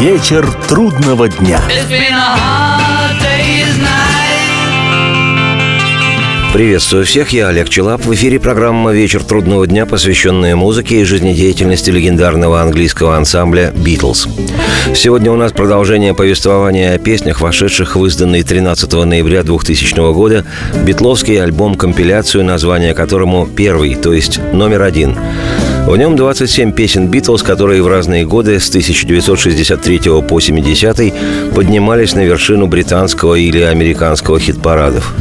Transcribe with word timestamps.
Вечер 0.00 0.48
трудного 0.68 1.28
дня. 1.28 1.60
Приветствую 6.52 7.04
всех, 7.04 7.30
я 7.30 7.48
Олег 7.48 7.68
Челап. 7.68 8.04
В 8.04 8.14
эфире 8.14 8.38
программа 8.38 8.92
«Вечер 8.92 9.24
трудного 9.24 9.66
дня», 9.66 9.86
посвященная 9.86 10.54
музыке 10.54 11.00
и 11.00 11.04
жизнедеятельности 11.04 11.90
легендарного 11.90 12.62
английского 12.62 13.16
ансамбля 13.16 13.72
«Битлз». 13.74 14.28
Сегодня 14.94 15.32
у 15.32 15.36
нас 15.36 15.50
продолжение 15.50 16.14
повествования 16.14 16.94
о 16.94 16.98
песнях, 16.98 17.40
вошедших 17.40 17.96
в 17.96 18.06
изданный 18.06 18.44
13 18.44 18.92
ноября 19.04 19.42
2000 19.42 20.12
года 20.12 20.44
битловский 20.84 21.42
альбом-компиляцию, 21.42 22.44
название 22.44 22.94
которому 22.94 23.48
«Первый», 23.48 23.96
то 23.96 24.12
есть 24.12 24.38
номер 24.52 24.82
один. 24.82 25.16
В 25.88 25.96
нем 25.96 26.16
27 26.16 26.72
песен 26.72 27.06
«Битлз», 27.06 27.42
которые 27.42 27.82
в 27.82 27.88
разные 27.88 28.26
годы 28.26 28.60
с 28.60 28.68
1963 28.68 30.20
по 30.20 30.38
70 30.38 31.14
поднимались 31.54 32.14
на 32.14 32.26
вершину 32.26 32.66
британского 32.66 33.36
или 33.36 33.62
американского 33.62 34.38
хит-парадов. 34.38 35.14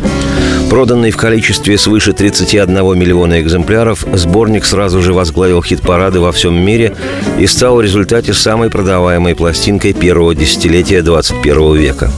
Проданный 0.70 1.12
в 1.12 1.16
количестве 1.16 1.78
свыше 1.78 2.12
31 2.12 3.00
миллиона 3.00 3.40
экземпляров, 3.40 4.06
сборник 4.12 4.66
сразу 4.66 5.02
же 5.02 5.14
возглавил 5.14 5.64
хит-парады 5.64 6.20
во 6.20 6.34
всем 6.34 6.62
мире 6.62 6.98
и 7.40 7.48
стал 7.48 7.78
в 7.78 7.82
результате 7.82 8.34
самой 8.34 8.70
продаваемой 8.70 9.36
пластинкой 9.36 9.94
первого 9.94 10.36
десятилетия 10.36 11.02
21 11.02 11.76
века. 11.78 12.12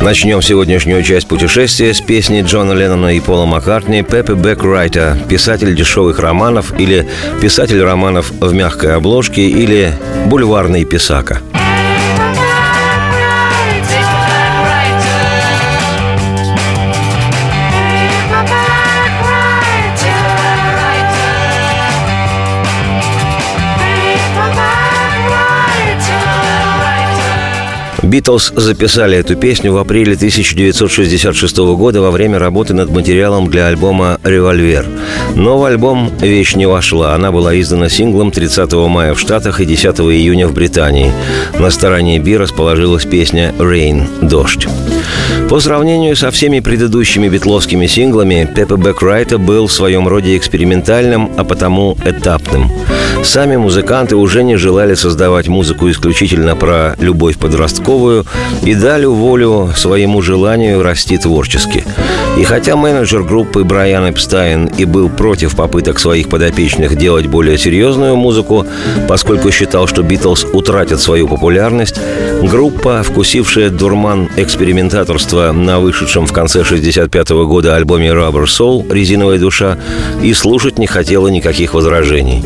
Начнем 0.00 0.40
сегодняшнюю 0.42 1.02
часть 1.02 1.26
путешествия 1.26 1.92
с 1.92 2.00
песни 2.00 2.42
Джона 2.42 2.72
Леннона 2.72 3.16
и 3.16 3.20
Пола 3.20 3.46
Маккартни 3.46 4.02
«Пеппи 4.02 4.32
Бэк 4.32 4.62
Райта», 4.62 5.18
писатель 5.28 5.74
дешевых 5.74 6.20
романов 6.20 6.72
или 6.78 7.08
писатель 7.42 7.82
романов 7.82 8.30
в 8.30 8.52
мягкой 8.52 8.94
обложке 8.94 9.48
или 9.48 9.92
бульварный 10.26 10.84
писака– 10.84 11.40
Битлз 28.08 28.54
записали 28.56 29.18
эту 29.18 29.36
песню 29.36 29.74
в 29.74 29.76
апреле 29.76 30.14
1966 30.14 31.58
года 31.58 32.00
во 32.00 32.10
время 32.10 32.38
работы 32.38 32.72
над 32.72 32.88
материалом 32.88 33.50
для 33.50 33.66
альбома 33.66 34.18
«Револьвер». 34.24 34.86
Но 35.34 35.58
в 35.58 35.64
альбом 35.64 36.10
вещь 36.18 36.54
не 36.54 36.64
вошла. 36.64 37.14
Она 37.14 37.32
была 37.32 37.60
издана 37.60 37.90
синглом 37.90 38.30
30 38.30 38.72
мая 38.88 39.12
в 39.12 39.20
Штатах 39.20 39.60
и 39.60 39.66
10 39.66 40.00
июня 40.00 40.48
в 40.48 40.54
Британии. 40.54 41.12
На 41.58 41.68
стороне 41.70 42.18
Би 42.18 42.38
расположилась 42.38 43.04
песня 43.04 43.52
«Rain»– 43.58 44.06
«Дождь». 44.26 44.66
По 45.50 45.60
сравнению 45.60 46.16
со 46.16 46.30
всеми 46.30 46.60
предыдущими 46.60 47.28
битловскими 47.28 47.86
синглами, 47.86 48.48
Пеппа 48.54 48.76
Бэк 48.76 49.36
был 49.36 49.66
в 49.66 49.72
своем 49.72 50.08
роде 50.08 50.36
экспериментальным, 50.38 51.30
а 51.36 51.44
потому 51.44 51.96
этапным. 52.06 52.70
Сами 53.22 53.56
музыканты 53.56 54.16
уже 54.16 54.42
не 54.42 54.56
желали 54.56 54.94
создавать 54.94 55.48
музыку 55.48 55.90
исключительно 55.90 56.56
про 56.56 56.94
любовь 56.98 57.38
подростковую 57.38 58.24
и 58.62 58.74
дали 58.74 59.04
волю 59.04 59.70
своему 59.76 60.22
желанию 60.22 60.82
расти 60.82 61.18
творчески. 61.18 61.84
И 62.38 62.44
хотя 62.44 62.76
менеджер 62.76 63.22
группы 63.24 63.64
Брайан 63.64 64.10
Эпстайн 64.10 64.66
и 64.66 64.84
был 64.84 65.08
против 65.08 65.56
попыток 65.56 65.98
своих 65.98 66.28
подопечных 66.28 66.96
делать 66.96 67.26
более 67.26 67.58
серьезную 67.58 68.16
музыку, 68.16 68.64
поскольку 69.08 69.50
считал, 69.50 69.86
что 69.86 70.02
Битлз 70.02 70.44
утратят 70.52 71.00
свою 71.00 71.26
популярность, 71.26 72.00
группа, 72.42 73.02
вкусившая 73.02 73.70
дурман 73.70 74.28
экспериментаторства 74.36 75.52
на 75.52 75.80
вышедшем 75.80 76.26
в 76.26 76.32
конце 76.32 76.64
65 76.64 77.30
года 77.30 77.74
альбоме 77.74 78.10
Rubber 78.10 78.44
Soul 78.44 78.90
«Резиновая 78.92 79.38
душа», 79.38 79.76
и 80.22 80.32
слушать 80.32 80.78
не 80.78 80.86
хотела 80.86 81.28
никаких 81.28 81.74
возражений. 81.74 82.44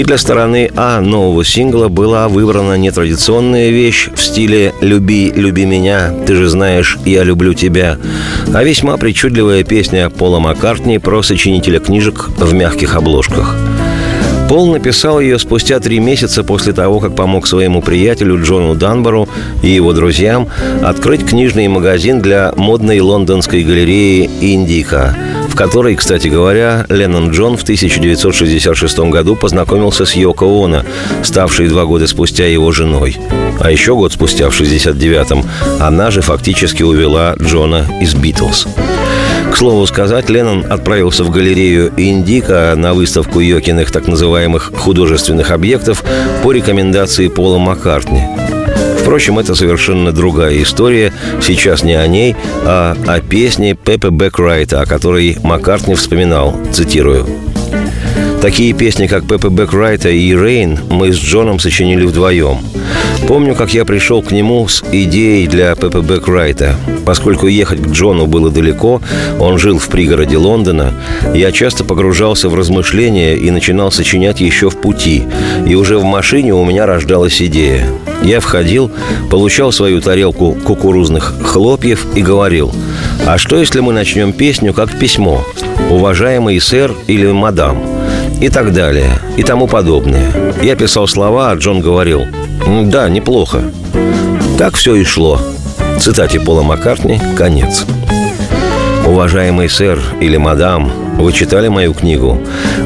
И 0.00 0.02
для 0.02 0.16
стороны 0.16 0.70
А 0.76 0.98
нового 1.02 1.44
сингла 1.44 1.88
была 1.88 2.26
выбрана 2.28 2.78
нетрадиционная 2.78 3.68
вещь 3.68 4.08
в 4.14 4.22
стиле 4.22 4.72
«Люби, 4.80 5.30
люби 5.30 5.66
меня, 5.66 6.10
ты 6.26 6.36
же 6.36 6.48
знаешь, 6.48 6.96
я 7.04 7.22
люблю 7.22 7.52
тебя», 7.52 7.98
а 8.54 8.64
весьма 8.64 8.96
причудливая 8.96 9.62
песня 9.62 10.08
Пола 10.08 10.38
Маккартни 10.38 10.98
про 10.98 11.22
сочинителя 11.22 11.80
книжек 11.80 12.30
в 12.38 12.54
мягких 12.54 12.96
обложках. 12.96 13.54
Пол 14.48 14.72
написал 14.72 15.20
ее 15.20 15.38
спустя 15.38 15.78
три 15.80 16.00
месяца 16.00 16.44
после 16.44 16.72
того, 16.72 16.98
как 16.98 17.14
помог 17.14 17.46
своему 17.46 17.82
приятелю 17.82 18.42
Джону 18.42 18.74
Данбору 18.74 19.28
и 19.62 19.68
его 19.68 19.92
друзьям 19.92 20.48
открыть 20.82 21.26
книжный 21.26 21.68
магазин 21.68 22.22
для 22.22 22.54
модной 22.56 23.00
лондонской 23.00 23.62
галереи 23.64 24.30
«Индика», 24.40 25.14
которой, 25.60 25.94
кстати 25.94 26.26
говоря, 26.26 26.86
Леннон 26.88 27.32
Джон 27.32 27.58
в 27.58 27.64
1966 27.64 28.98
году 29.10 29.36
познакомился 29.36 30.06
с 30.06 30.14
Йоко 30.14 30.46
Оно, 30.46 30.84
ставшей 31.22 31.68
два 31.68 31.84
года 31.84 32.06
спустя 32.06 32.46
его 32.46 32.72
женой. 32.72 33.18
А 33.60 33.70
еще 33.70 33.94
год 33.94 34.10
спустя, 34.10 34.48
в 34.48 34.58
69-м, 34.58 35.44
она 35.78 36.10
же 36.10 36.22
фактически 36.22 36.82
увела 36.82 37.34
Джона 37.38 37.86
из 38.00 38.14
«Битлз». 38.14 38.68
К 39.52 39.56
слову 39.58 39.86
сказать, 39.86 40.30
Леннон 40.30 40.64
отправился 40.66 41.24
в 41.24 41.30
галерею 41.30 41.92
«Индика» 41.98 42.72
на 42.74 42.94
выставку 42.94 43.40
Йокиных 43.40 43.90
так 43.90 44.08
называемых 44.08 44.72
художественных 44.74 45.50
объектов 45.50 46.02
по 46.42 46.52
рекомендации 46.52 47.28
Пола 47.28 47.58
Маккартни. 47.58 48.22
Впрочем, 49.10 49.40
это 49.40 49.56
совершенно 49.56 50.12
другая 50.12 50.62
история. 50.62 51.12
Сейчас 51.42 51.82
не 51.82 51.94
о 51.94 52.06
ней, 52.06 52.36
а 52.64 52.96
о 53.08 53.20
песне 53.20 53.74
Пеппе 53.74 54.10
Бэкрайта, 54.10 54.82
о 54.82 54.86
которой 54.86 55.36
Маккартни 55.42 55.96
вспоминал, 55.96 56.54
цитирую. 56.72 57.26
Такие 58.40 58.72
песни, 58.72 59.08
как 59.08 59.26
Пеппа 59.26 59.50
Бэкрайта 59.50 60.10
и 60.10 60.32
«Рейн» 60.32 60.78
мы 60.88 61.12
с 61.12 61.16
Джоном 61.16 61.58
сочинили 61.58 62.06
вдвоем. 62.06 62.58
Помню, 63.30 63.54
как 63.54 63.72
я 63.72 63.84
пришел 63.84 64.22
к 64.22 64.32
нему 64.32 64.66
с 64.66 64.82
идеей 64.90 65.46
для 65.46 65.76
Пеппа 65.76 66.00
Бэкрайта. 66.02 66.74
Поскольку 67.06 67.46
ехать 67.46 67.80
к 67.80 67.86
Джону 67.86 68.26
было 68.26 68.50
далеко, 68.50 69.00
он 69.38 69.56
жил 69.56 69.78
в 69.78 69.86
пригороде 69.88 70.36
Лондона, 70.36 70.94
я 71.32 71.52
часто 71.52 71.84
погружался 71.84 72.48
в 72.48 72.56
размышления 72.56 73.36
и 73.36 73.52
начинал 73.52 73.92
сочинять 73.92 74.40
еще 74.40 74.68
в 74.68 74.80
пути. 74.80 75.22
И 75.64 75.76
уже 75.76 75.98
в 75.98 76.02
машине 76.02 76.54
у 76.54 76.64
меня 76.64 76.86
рождалась 76.86 77.40
идея. 77.40 77.86
Я 78.24 78.40
входил, 78.40 78.90
получал 79.30 79.70
свою 79.70 80.00
тарелку 80.00 80.54
кукурузных 80.64 81.34
хлопьев 81.44 82.04
и 82.16 82.22
говорил, 82.22 82.74
а 83.28 83.38
что 83.38 83.60
если 83.60 83.78
мы 83.78 83.92
начнем 83.92 84.32
песню 84.32 84.74
как 84.74 84.98
письмо? 84.98 85.44
«Уважаемый 85.88 86.60
сэр» 86.60 86.92
или 87.06 87.30
«мадам»? 87.30 87.89
И 88.40 88.48
так 88.48 88.72
далее, 88.72 89.18
и 89.36 89.42
тому 89.42 89.66
подобное. 89.66 90.32
Я 90.62 90.76
писал 90.76 91.06
слова, 91.06 91.50
а 91.50 91.54
Джон 91.54 91.80
говорил 91.80 92.22
«Да, 92.84 93.08
неплохо». 93.08 93.62
Так 94.58 94.74
все 94.74 94.94
и 94.94 95.04
шло. 95.04 95.40
Цитате 95.98 96.40
Пола 96.40 96.62
Маккартни 96.62 97.20
«Конец». 97.36 97.84
Уважаемый 99.06 99.68
сэр 99.68 99.98
или 100.20 100.36
мадам, 100.36 100.90
вы 101.18 101.32
читали 101.32 101.68
мою 101.68 101.92
книгу? 101.94 102.38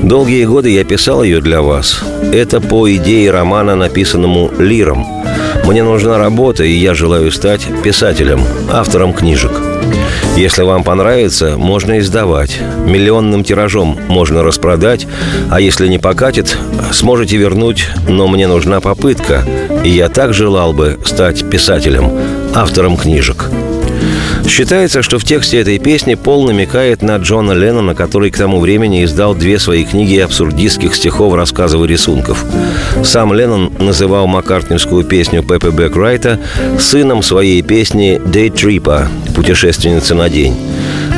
Долгие 0.02 0.44
годы 0.44 0.70
я 0.70 0.84
писал 0.84 1.22
ее 1.22 1.40
для 1.40 1.60
вас. 1.60 2.02
Это 2.32 2.60
по 2.60 2.92
идее 2.92 3.30
романа, 3.30 3.76
написанному 3.76 4.50
Лиром. 4.58 5.06
Мне 5.64 5.82
нужна 5.82 6.18
работа, 6.18 6.64
и 6.64 6.72
я 6.72 6.94
желаю 6.94 7.30
стать 7.30 7.66
писателем, 7.82 8.40
автором 8.72 9.12
книжек. 9.12 9.52
Если 10.36 10.62
вам 10.62 10.82
понравится, 10.82 11.56
можно 11.56 12.00
издавать. 12.00 12.58
Миллионным 12.86 13.44
тиражом 13.44 13.96
можно 14.08 14.42
распродать, 14.42 15.06
а 15.48 15.60
если 15.60 15.86
не 15.86 15.98
покатит, 15.98 16.58
сможете 16.92 17.36
вернуть, 17.36 17.88
но 18.08 18.26
мне 18.26 18.48
нужна 18.48 18.80
попытка, 18.80 19.44
и 19.84 19.90
я 19.90 20.08
так 20.08 20.34
желал 20.34 20.72
бы 20.72 20.98
стать 21.04 21.48
писателем, 21.48 22.10
автором 22.52 22.96
книжек. 22.96 23.48
Считается, 24.46 25.02
что 25.02 25.18
в 25.18 25.24
тексте 25.24 25.58
этой 25.58 25.78
песни 25.78 26.14
Пол 26.14 26.46
намекает 26.46 27.02
на 27.02 27.16
Джона 27.16 27.52
Леннона, 27.52 27.94
который 27.94 28.30
к 28.30 28.36
тому 28.36 28.60
времени 28.60 29.04
издал 29.04 29.34
две 29.34 29.58
свои 29.58 29.84
книги 29.84 30.18
абсурдистских 30.18 30.94
стихов, 30.94 31.34
рассказов 31.34 31.82
и 31.84 31.86
рисунков. 31.86 32.44
Сам 33.02 33.32
Леннон 33.32 33.72
называл 33.78 34.26
маккартневскую 34.26 35.04
песню 35.04 35.42
Пеппи 35.42 35.68
Бэк 35.68 36.38
сыном 36.78 37.22
своей 37.22 37.62
песни 37.62 38.20
«Day 38.24 38.50
Tripper»– 38.50 39.08
«Путешественница 39.34 40.14
на 40.14 40.28
день». 40.28 40.56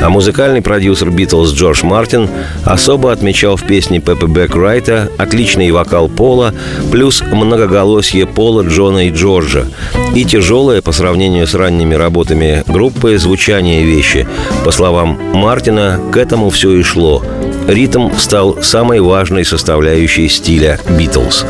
А 0.01 0.09
музыкальный 0.09 0.61
продюсер 0.61 1.09
Битлз 1.09 1.53
Джордж 1.53 1.83
Мартин 1.83 2.29
особо 2.63 3.11
отмечал 3.11 3.55
в 3.55 3.63
песне 3.63 3.99
Пеппи 3.99 4.25
Бэк 4.25 4.55
Райта 4.55 5.11
отличный 5.17 5.71
вокал 5.71 6.07
Пола, 6.07 6.53
плюс 6.91 7.21
многоголосие 7.21 8.27
Пола, 8.27 8.61
Джона 8.61 9.07
и 9.07 9.11
Джорджа, 9.11 9.65
и 10.15 10.23
тяжелое 10.23 10.81
по 10.81 10.91
сравнению 10.91 11.47
с 11.47 11.55
ранними 11.55 11.95
работами 11.95 12.63
группы 12.67 13.17
звучание 13.17 13.83
вещи. 13.83 14.27
По 14.63 14.71
словам 14.71 15.19
Мартина, 15.33 15.99
к 16.11 16.17
этому 16.17 16.49
все 16.51 16.73
и 16.73 16.83
шло. 16.83 17.23
Ритм 17.67 18.11
стал 18.17 18.61
самой 18.61 19.01
важной 19.01 19.43
составляющей 19.43 20.29
стиля 20.29 20.79
«Битлз». 20.97 21.45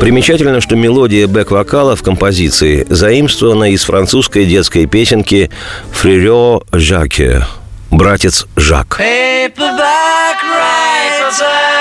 Примечательно, 0.00 0.60
что 0.60 0.76
мелодия 0.76 1.26
бэк-вокала 1.26 1.96
в 1.96 2.02
композиции 2.02 2.86
заимствована 2.88 3.70
из 3.72 3.84
французской 3.84 4.44
детской 4.44 4.86
песенки 4.86 5.50
«Фрирео 5.92 6.62
Жаке» 6.72 7.44
«Братец 7.90 8.46
Жак». 8.56 9.00
Paperback 9.00 10.36
writer. 10.42 11.74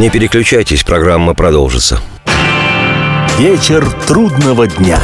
Не 0.00 0.08
переключайтесь, 0.08 0.82
программа 0.82 1.34
продолжится. 1.34 2.00
Вечер 3.36 3.86
трудного 4.08 4.66
дня. 4.66 4.98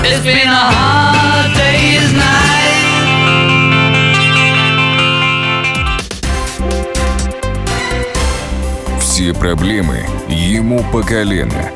Все 8.98 9.34
проблемы 9.34 10.06
ему 10.28 10.82
по 10.90 11.02
колено. 11.02 11.70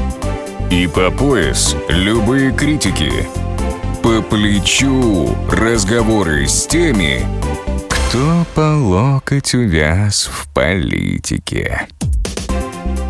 И 0.71 0.87
по 0.87 1.11
пояс 1.11 1.77
любые 1.91 2.53
критики. 2.53 3.29
По 4.03 4.23
плечу 4.23 5.37
разговоры 5.53 6.47
с 6.47 6.67
теми, 6.67 7.27
кто 7.87 8.47
по 8.55 8.79
локоть 8.79 9.53
увяз 9.53 10.31
в 10.33 10.49
политике. 10.55 11.87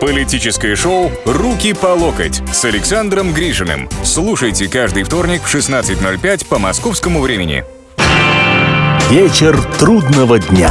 Политическое 0.00 0.76
шоу 0.76 1.12
«Руки 1.24 1.72
по 1.72 1.86
локоть» 1.88 2.42
с 2.52 2.64
Александром 2.64 3.32
Грижиным. 3.32 3.88
Слушайте 4.04 4.68
каждый 4.68 5.04
вторник 5.04 5.42
в 5.42 5.54
16.05 5.54 6.46
по 6.46 6.58
московскому 6.58 7.20
времени. 7.20 7.64
Вечер 9.10 9.62
трудного 9.78 10.38
дня. 10.38 10.70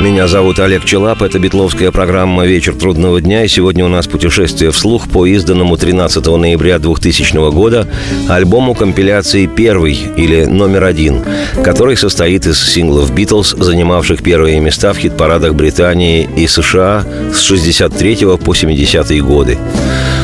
Меня 0.00 0.28
зовут 0.28 0.58
Олег 0.60 0.86
Челап, 0.86 1.20
это 1.20 1.38
битловская 1.38 1.90
программа 1.90 2.46
«Вечер 2.46 2.74
трудного 2.74 3.20
дня», 3.20 3.44
и 3.44 3.48
сегодня 3.48 3.84
у 3.84 3.88
нас 3.88 4.06
путешествие 4.06 4.70
вслух 4.70 5.06
по 5.10 5.26
изданному 5.26 5.76
13 5.76 6.24
ноября 6.24 6.78
2000 6.78 7.50
года 7.52 7.86
альбому 8.26 8.74
компиляции 8.74 9.44
«Первый» 9.44 9.98
или 10.16 10.46
«Номер 10.46 10.84
один», 10.84 11.22
который 11.62 11.98
состоит 11.98 12.46
из 12.46 12.58
синглов 12.66 13.12
«Битлз», 13.12 13.50
занимавших 13.58 14.22
первые 14.22 14.58
места 14.60 14.94
в 14.94 14.96
хит-парадах 14.96 15.54
Британии 15.54 16.26
и 16.34 16.46
США 16.46 17.04
с 17.34 17.42
63 17.42 18.38
по 18.42 18.54
70 18.54 19.22
годы. 19.22 19.58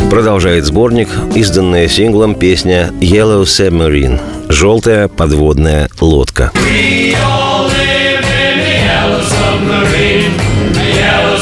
Продолжает 0.09 0.65
сборник, 0.65 1.09
изданная 1.35 1.87
синглом 1.89 2.35
песня 2.35 2.93
«Yellow 3.03 3.43
Submarine»– 3.43 4.21
«Желтая 4.49 5.09
подводная 5.09 5.91
лодка». 6.01 6.51
We 6.55 7.15
all 7.15 7.46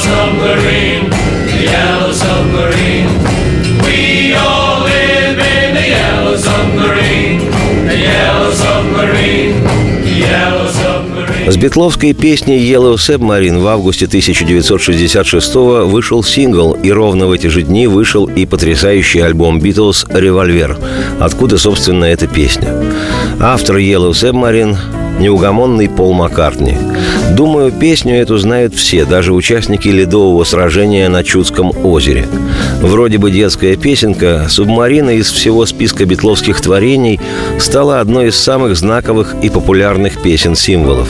submarine, 0.04 1.08
a 1.12 1.62
yellow 1.72 2.12
submarine. 2.12 3.08
We 3.84 4.34
all 4.34 4.84
live 4.84 5.38
in 5.38 5.76
a 5.76 5.86
yellow 5.98 6.36
submarine, 6.36 7.40
a 7.88 7.96
yellow 8.10 8.52
submarine, 8.52 9.56
a 10.08 10.12
yellow 10.26 10.68
submarine. 10.68 11.50
С 11.50 11.56
битловской 11.56 12.14
песней 12.14 12.58
«Yellow 12.58 12.94
Submarine» 12.94 13.60
в 13.60 13.66
августе 13.66 14.06
1966 14.06 15.54
вышел 15.54 16.22
сингл, 16.22 16.72
и 16.72 16.90
ровно 16.90 17.26
в 17.26 17.32
эти 17.32 17.48
же 17.48 17.62
дни 17.62 17.86
вышел 17.86 18.26
и 18.26 18.46
потрясающий 18.46 19.20
альбом 19.20 19.60
«Битлз» 19.60 20.06
«Револьвер», 20.08 20.78
откуда, 21.20 21.58
собственно, 21.58 22.06
эта 22.06 22.26
песня. 22.26 22.68
Автор 23.40 23.76
«Yellow 23.76 24.12
Submarine» 24.12 24.76
неугомонный 25.18 25.88
Пол 25.88 26.12
Маккартни. 26.12 26.76
Думаю, 27.36 27.72
песню 27.72 28.16
эту 28.16 28.38
знают 28.38 28.74
все, 28.74 29.04
даже 29.04 29.32
участники 29.32 29.88
ледового 29.88 30.44
сражения 30.44 31.08
на 31.08 31.24
Чудском 31.24 31.72
озере. 31.84 32.26
Вроде 32.80 33.18
бы 33.18 33.30
детская 33.30 33.76
песенка, 33.76 34.46
субмарина 34.48 35.10
из 35.10 35.30
всего 35.30 35.66
списка 35.66 36.04
битловских 36.04 36.60
творений 36.60 37.20
стала 37.58 38.00
одной 38.00 38.28
из 38.28 38.36
самых 38.36 38.76
знаковых 38.76 39.34
и 39.42 39.50
популярных 39.50 40.22
песен-символов. 40.22 41.08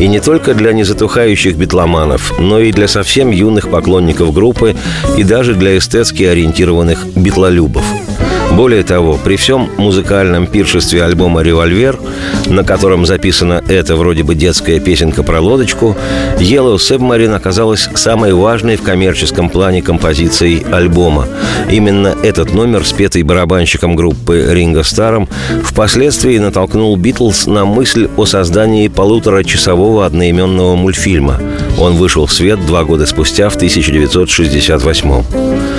И 0.00 0.08
не 0.08 0.20
только 0.20 0.54
для 0.54 0.72
незатухающих 0.72 1.56
битломанов, 1.56 2.34
но 2.38 2.60
и 2.60 2.72
для 2.72 2.88
совсем 2.88 3.30
юных 3.30 3.70
поклонников 3.70 4.32
группы 4.32 4.74
и 5.16 5.22
даже 5.22 5.54
для 5.54 5.78
эстетски 5.78 6.24
ориентированных 6.24 7.06
битлолюбов– 7.16 7.84
Более 8.56 8.82
того, 8.82 9.18
при 9.22 9.36
всем 9.36 9.70
музыкальном 9.78 10.46
пиршестве 10.46 11.02
альбома 11.02 11.42
«Револьвер», 11.42 11.98
на 12.46 12.64
котором 12.64 13.06
записана 13.06 13.64
эта 13.66 13.96
вроде 13.96 14.24
бы 14.24 14.34
детская 14.34 14.78
песенка 14.78 15.22
про 15.22 15.40
лодочку, 15.40 15.96
«Yellow 16.38 16.76
Submarine» 16.76 17.34
оказалась 17.34 17.88
самой 17.94 18.34
важной 18.34 18.76
в 18.76 18.82
коммерческом 18.82 19.48
плане 19.48 19.80
композицией 19.80 20.64
альбома. 20.70 21.26
Именно 21.70 22.14
этот 22.22 22.52
номер, 22.52 22.84
спетый 22.84 23.22
барабанщиком 23.22 23.96
группы 23.96 24.46
Ринго 24.50 24.82
Старом, 24.82 25.28
впоследствии 25.64 26.36
натолкнул 26.36 26.94
Битлз 26.96 27.46
на 27.46 27.64
мысль 27.64 28.08
о 28.18 28.26
создании 28.26 28.88
полуторачасового 28.88 30.04
одноименного 30.04 30.76
мультфильма. 30.76 31.40
Он 31.80 31.94
вышел 31.94 32.26
в 32.26 32.32
свет 32.32 32.64
два 32.66 32.84
года 32.84 33.06
спустя, 33.06 33.48
в 33.48 33.56
1968 33.56 35.71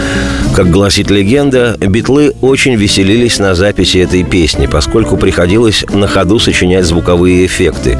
как 0.53 0.69
гласит 0.69 1.09
легенда, 1.09 1.75
битлы 1.79 2.33
очень 2.41 2.75
веселились 2.75 3.39
на 3.39 3.55
записи 3.55 3.97
этой 3.97 4.23
песни, 4.23 4.67
поскольку 4.67 5.17
приходилось 5.17 5.83
на 5.91 6.07
ходу 6.07 6.37
сочинять 6.37 6.85
звуковые 6.85 7.45
эффекты. 7.47 7.97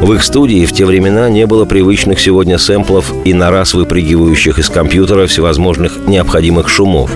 В 0.00 0.12
их 0.12 0.24
студии 0.24 0.66
в 0.66 0.72
те 0.72 0.84
времена 0.84 1.28
не 1.28 1.46
было 1.46 1.64
привычных 1.64 2.18
сегодня 2.18 2.58
сэмплов 2.58 3.12
и 3.24 3.32
на 3.32 3.52
раз 3.52 3.74
выпрыгивающих 3.74 4.58
из 4.58 4.68
компьютера 4.68 5.28
всевозможных 5.28 5.98
необходимых 6.08 6.68
шумов. 6.68 7.12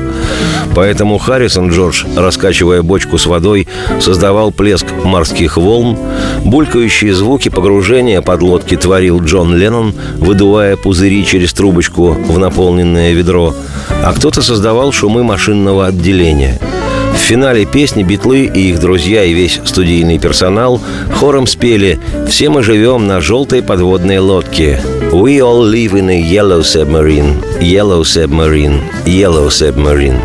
Поэтому 0.75 1.19
Харрисон 1.19 1.71
Джордж, 1.71 2.05
раскачивая 2.17 2.83
бочку 2.83 3.19
с 3.19 3.27
водой, 3.27 3.67
создавал 4.01 4.53
плеск 4.53 4.87
морских 5.05 5.57
волн, 5.57 5.99
булькающие 6.45 7.13
звуки 7.13 7.49
погружения 7.49 8.21
подлодки 8.23 8.77
творил 8.77 9.21
Джон 9.21 9.57
Леннон, 9.57 9.95
выдувая 10.19 10.77
пузыри 10.77 11.25
через 11.25 11.53
трубочку 11.55 12.11
в 12.13 12.39
наполненное 12.39 13.13
ведро, 13.13 13.55
а 13.91 14.13
кто-то 14.13 14.43
создавал 14.43 14.93
шумы 14.93 15.25
машинного 15.25 15.87
отделения– 15.87 16.59
в 17.17 17.19
финале 17.19 17.65
песни 17.65 18.05
Битлы 18.05 18.45
и 18.45 18.71
их 18.71 18.79
друзья 18.79 19.25
и 19.25 19.33
весь 19.33 19.59
студийный 19.65 20.19
персонал 20.19 20.81
хором 21.17 21.47
спели 21.47 21.99
«Все 22.29 22.51
мы 22.51 22.63
живем 22.63 23.09
на 23.09 23.21
желтой 23.21 23.63
подводной 23.63 24.19
лодке». 24.19 24.81
«We 25.11 25.39
all 25.39 25.69
live 25.69 25.95
in 25.95 26.11
a 26.11 26.21
yellow 26.21 26.61
submarine, 26.61 27.43
yellow 27.59 28.03
submarine, 28.03 28.81
yellow 29.07 29.49
submarine». 29.49 30.21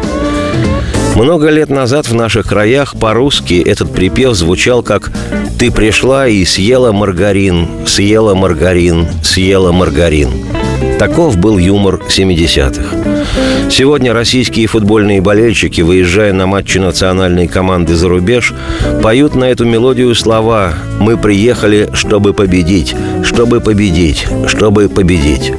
Много 1.15 1.49
лет 1.49 1.69
назад 1.69 2.07
в 2.07 2.13
наших 2.13 2.47
краях 2.47 2.93
по-русски 2.99 3.63
этот 3.65 3.91
припев 3.93 4.35
звучал 4.35 4.83
как 4.83 5.11
«Ты 5.57 5.71
пришла 5.71 6.27
и 6.27 6.45
съела 6.45 6.91
маргарин, 6.91 7.67
съела 7.87 8.35
маргарин, 8.35 9.07
съела 9.23 9.71
маргарин». 9.71 10.29
Таков 11.01 11.35
был 11.35 11.57
юмор 11.57 11.95
70-х. 11.95 12.95
Сегодня 13.71 14.13
российские 14.13 14.67
футбольные 14.67 15.19
болельщики, 15.19 15.81
выезжая 15.81 16.31
на 16.31 16.45
матчи 16.45 16.77
национальной 16.77 17.47
команды 17.47 17.95
за 17.95 18.07
рубеж, 18.07 18.53
поют 19.01 19.33
на 19.33 19.45
эту 19.45 19.65
мелодию 19.65 20.13
слова 20.13 20.75
«Мы 20.99 21.17
приехали, 21.17 21.89
чтобы 21.93 22.35
победить, 22.35 22.93
чтобы 23.23 23.61
победить, 23.61 24.27
чтобы 24.45 24.89
победить». 24.89 25.53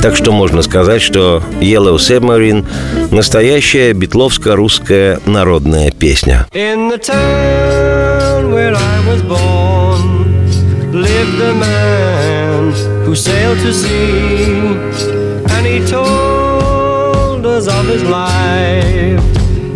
Так 0.00 0.14
что 0.14 0.30
можно 0.30 0.62
сказать, 0.62 1.02
что 1.02 1.42
Yellow 1.60 1.96
Submarine– 1.96 2.64
настоящая 3.10 3.94
битловско-русская 3.94 5.18
народная 5.26 5.90
песня. 5.90 6.46
In 6.52 6.88
the 6.88 7.00
town 7.00 8.52
where 8.52 8.76
I 8.76 9.08
was 9.08 9.22
born, 9.22 10.92
lived 10.92 11.40
a 11.42 11.52
man 11.54 12.13
who 13.04 13.14
sailed 13.14 13.58
to 13.58 13.72
sea, 13.72 14.44
and 15.54 15.66
he 15.66 15.78
told 15.86 17.44
us 17.46 17.68
of 17.68 17.86
his 17.86 18.02
life 18.04 19.24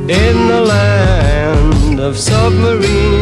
in 0.09 0.49
the 0.49 0.61
land 0.61 2.01
of 2.01 2.17
submarines. 2.17 3.18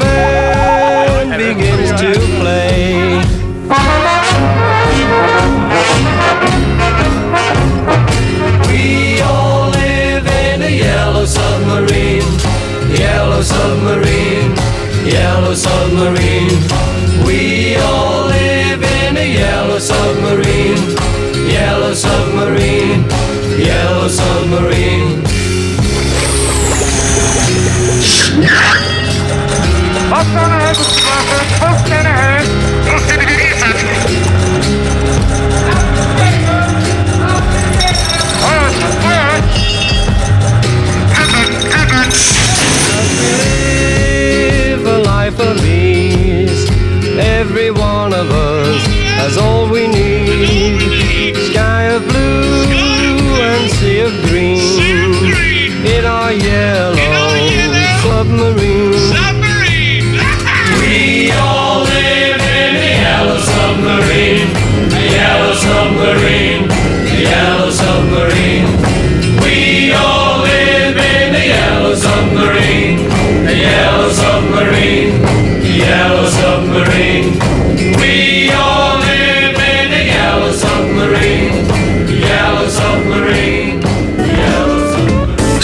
Band 0.00 1.30
begins 1.38 1.90
to 2.00 2.12
play. 2.40 3.22
We 8.68 9.20
all 9.22 9.70
live 9.70 10.26
in 10.26 10.62
a 10.62 10.70
yellow 10.70 11.24
submarine, 11.24 12.22
yellow 12.96 13.42
submarine, 13.42 14.54
yellow 15.06 15.54
submarine. 15.54 16.58
We 17.26 17.76
all 17.76 18.26
live 18.26 18.82
in 18.82 19.16
a 19.16 19.34
yellow 19.34 19.78
submarine, 19.78 20.96
yellow 21.48 21.94
submarine, 21.94 23.04
yellow 23.58 24.08
submarine. 24.08 25.24
Hastane 30.10 30.68
Live 44.70 44.86
a 44.86 44.98
life 44.98 45.38
of 45.40 45.64
ease. 45.64 46.70
Every 47.18 47.70
one 47.70 48.14
of 48.14 48.30
us 48.30 48.86
has 49.18 49.36
all 49.36 49.68
we 49.68 49.88
need. 49.88 49.97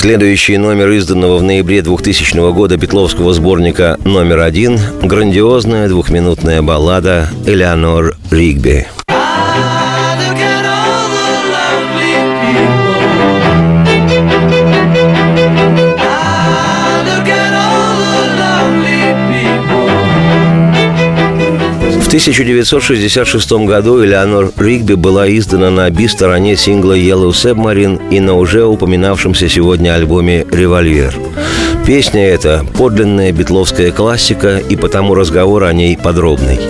Следующий 0.05 0.59
номер 0.59 0.91
изданного 0.91 1.39
в 1.39 1.43
ноябре 1.43 1.81
2000 1.81 2.53
года 2.53 2.77
битловского 2.77 3.33
сборника 3.33 3.99
номер 4.05 4.41
один– 4.41 4.79
грандиозная 5.03 5.89
двухминутная 5.89 6.61
баллада 6.61 7.31
«Элеонор 7.47 8.15
Ригби». 8.31 8.87
1966 22.15 23.67
году 23.67 24.05
Элеонор 24.05 24.53
Ригби 24.57 24.95
была 24.95 25.29
издана 25.29 25.71
на 25.71 25.91
би-стороне 25.91 26.55
сингла 26.55 26.97
«Yellow 26.97 27.31
Submarine» 27.31 28.01
и 28.09 28.21
на 28.21 28.35
уже 28.35 28.65
упоминавшемся 28.65 29.49
сегодня 29.49 29.97
альбоме 29.97 30.47
«Револьвер». 30.49 31.13
Песня 31.85 32.25
эта– 32.25 32.65
подлинная 32.79 33.33
битловская 33.33 33.91
классика, 33.91 34.59
и 34.59 34.77
потому 34.77 35.17
разговор 35.17 35.65
о 35.65 35.73
ней 35.73 35.97
подробный. 35.97 36.61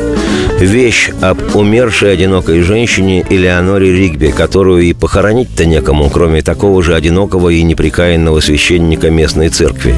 Вещь 0.60 1.10
об 1.20 1.54
умершей 1.54 2.14
одинокой 2.14 2.62
женщине 2.62 3.22
Элеоноре 3.28 3.92
Ригби, 3.92 4.28
которую 4.28 4.84
и 4.84 4.94
похоронить-то 4.94 5.66
некому, 5.66 6.08
кроме 6.08 6.40
такого 6.40 6.82
же 6.82 6.94
одинокого 6.94 7.50
и 7.50 7.62
неприкаянного 7.62 8.40
священника 8.40 9.10
местной 9.10 9.50
церкви. 9.50 9.94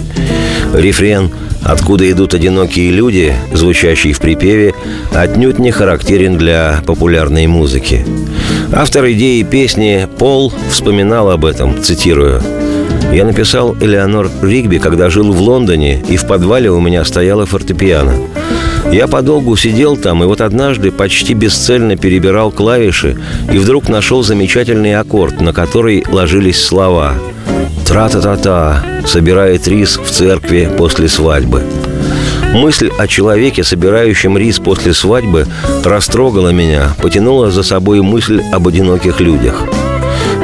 Рефрен 0.75 1.31
«Откуда 1.63 2.11
идут 2.11 2.35
одинокие 2.35 2.91
люди», 2.91 3.35
звучащий 3.53 4.13
в 4.13 4.21
припеве, 4.21 4.75
отнюдь 5.13 5.59
не 5.59 5.71
характерен 5.71 6.37
для 6.37 6.81
популярной 6.87 7.47
музыки. 7.47 8.07
Автор 8.73 9.11
идеи 9.13 9.43
песни 9.43 10.07
Пол 10.19 10.53
вспоминал 10.71 11.31
об 11.31 11.45
этом, 11.45 11.83
цитирую– 11.83 12.41
я 13.13 13.25
написал 13.25 13.75
Элеонор 13.81 14.31
Ригби, 14.43 14.79
когда 14.79 15.09
жил 15.09 15.33
в 15.33 15.41
Лондоне, 15.41 16.03
и 16.09 16.17
в 16.17 16.27
подвале 16.27 16.71
у 16.71 16.81
меня 16.81 17.05
стояла 17.05 17.47
фортепиано. 17.47 18.15
Я 18.93 19.07
подолгу 19.07 19.57
сидел 19.57 19.97
там, 19.97 20.23
и 20.23 20.27
вот 20.27 20.41
однажды 20.41 20.91
почти 20.91 21.33
бесцельно 21.33 21.97
перебирал 21.97 22.51
клавиши, 22.51 23.17
и 23.51 23.59
вдруг 23.59 23.89
нашел 23.89 24.23
замечательный 24.23 24.97
аккорд, 24.97 25.41
на 25.41 25.53
который 25.53 26.05
ложились 26.11 26.63
слова 26.63 27.15
«Тра-та-та-та» 27.87 28.85
собирает 29.07 29.67
рис 29.69 29.97
в 29.97 30.11
церкви 30.11 30.69
после 30.77 31.09
свадьбы. 31.09 31.63
Мысль 32.53 32.91
о 32.99 33.07
человеке, 33.07 33.65
собирающем 33.65 34.37
рис 34.37 34.59
после 34.59 34.95
свадьбы, 34.95 35.47
растрогала 35.85 36.51
меня, 36.51 36.95
потянула 37.03 37.51
за 37.51 37.63
собой 37.63 38.03
мысль 38.03 38.43
об 38.53 38.69
одиноких 38.69 39.21
людях. 39.21 39.63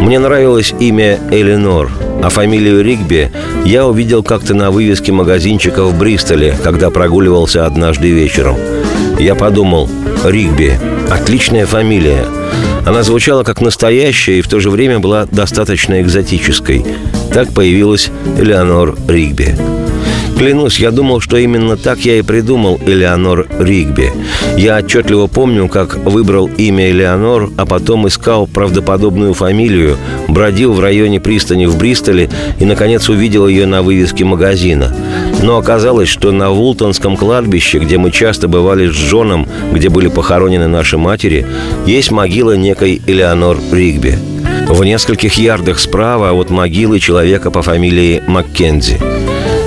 Мне 0.00 0.18
нравилось 0.18 0.74
имя 0.78 1.18
Эленор– 1.30 1.90
а 2.22 2.28
фамилию 2.28 2.84
Ригби 2.84 3.32
я 3.64 3.84
увидел 3.84 4.22
как-то 4.22 4.54
на 4.54 4.70
вывеске 4.70 5.10
магазинчика 5.10 5.82
в 5.82 5.98
Бристоле, 5.98 6.56
когда 6.62 6.88
прогуливался 6.90 7.66
однажды 7.66 8.10
вечером. 8.10 8.56
Я 9.18 9.34
подумал, 9.34 9.90
Ригби– 10.24 10.78
отличная 11.10 11.66
фамилия. 11.66 12.24
Она 12.84 13.02
звучала 13.02 13.44
как 13.44 13.60
настоящая 13.60 14.38
и 14.38 14.42
в 14.42 14.48
то 14.48 14.60
же 14.60 14.70
время 14.70 14.98
была 14.98 15.26
достаточно 15.26 16.00
экзотической. 16.00 16.84
Так 17.32 17.52
появилась 17.52 18.10
Элеонор 18.38 18.96
Ригби. 19.08 19.81
Клянусь, 20.42 20.80
я 20.80 20.90
думал, 20.90 21.20
что 21.20 21.36
именно 21.36 21.76
так 21.76 22.00
я 22.00 22.18
и 22.18 22.22
придумал 22.22 22.80
Элеонор 22.84 23.46
Ригби. 23.60 24.10
Я 24.56 24.78
отчетливо 24.78 25.28
помню, 25.28 25.68
как 25.68 25.94
выбрал 25.94 26.50
имя 26.56 26.90
Элеонор, 26.90 27.50
а 27.56 27.64
потом 27.64 28.08
искал 28.08 28.48
правдоподобную 28.48 29.34
фамилию, 29.34 29.96
бродил 30.26 30.72
в 30.72 30.80
районе 30.80 31.20
пристани 31.20 31.66
в 31.66 31.78
Бристоле 31.78 32.28
и, 32.58 32.64
наконец, 32.64 33.08
увидел 33.08 33.46
ее 33.46 33.66
на 33.66 33.82
вывеске 33.82 34.24
магазина. 34.24 34.92
Но 35.44 35.58
оказалось, 35.58 36.08
что 36.08 36.32
на 36.32 36.50
Вултонском 36.50 37.16
кладбище, 37.16 37.78
где 37.78 37.96
мы 37.96 38.10
часто 38.10 38.48
бывали 38.48 38.88
с 38.88 38.94
Джоном, 38.94 39.46
где 39.72 39.90
были 39.90 40.08
похоронены 40.08 40.66
наши 40.66 40.98
матери, 40.98 41.46
есть 41.86 42.10
могила 42.10 42.56
некой 42.56 43.00
Элеонор 43.06 43.58
Ригби. 43.70 44.18
В 44.66 44.82
нескольких 44.82 45.34
ярдах 45.34 45.78
справа 45.78 46.32
от 46.32 46.50
могилы 46.50 46.98
человека 46.98 47.52
по 47.52 47.62
фамилии 47.62 48.20
Маккензи– 48.26 48.98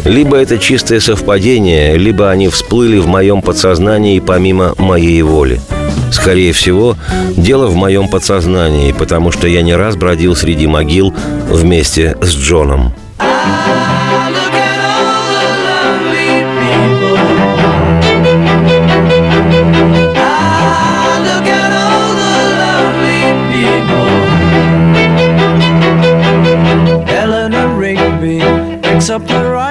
либо 0.06 0.38
это 0.38 0.58
чистое 0.58 1.00
совпадение, 1.00 1.98
либо 1.98 2.30
они 2.30 2.48
всплыли 2.48 2.98
в 3.00 3.08
моем 3.08 3.42
подсознании 3.42 4.20
помимо 4.20 4.74
моей 4.78 5.22
воли. 5.24 5.60
Скорее 6.12 6.54
всего, 6.54 6.96
дело 7.36 7.68
в 7.68 7.76
моем 7.76 8.08
подсознании, 8.08 8.92
потому 8.94 9.32
что 9.32 9.48
я 9.48 9.62
не 9.62 9.76
раз 9.76 9.96
бродил 9.98 10.36
среди 10.36 10.68
могил 10.68 11.14
вместе 11.50 12.16
с 12.22 12.34
Джоном. 12.34 12.94
Up 29.16 29.26
the 29.28 29.55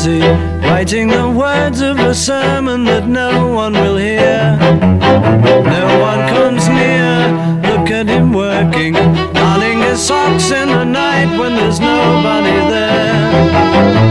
Mackenzie, 0.00 0.66
writing 0.66 1.08
the 1.08 1.28
words 1.28 1.82
of 1.82 1.98
a 1.98 2.14
sermon 2.14 2.84
that 2.84 3.06
no 3.06 3.48
one 3.48 3.74
will 3.74 3.96
hear. 3.96 4.56
No 4.58 6.00
one 6.00 6.28
comes 6.28 6.68
near. 6.68 7.28
Look 7.70 7.90
at 7.90 8.06
him 8.06 8.32
working, 8.32 8.94
darning 8.94 9.80
his 9.80 10.00
socks 10.00 10.50
in 10.50 10.68
the 10.68 10.84
night 10.84 11.38
when 11.38 11.54
there's 11.54 11.80
nobody 11.80 12.56
there. 12.70 14.09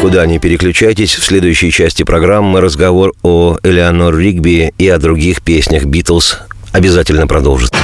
Никуда 0.00 0.24
не 0.24 0.38
переключайтесь. 0.38 1.14
В 1.14 1.22
следующей 1.22 1.70
части 1.70 2.04
программы 2.04 2.62
разговор 2.62 3.12
о 3.22 3.58
Элеонор 3.62 4.16
Ригби 4.16 4.72
и 4.78 4.88
о 4.88 4.96
других 4.96 5.42
песнях 5.42 5.84
Битлз 5.84 6.38
обязательно 6.72 7.26
продолжится. 7.26 7.76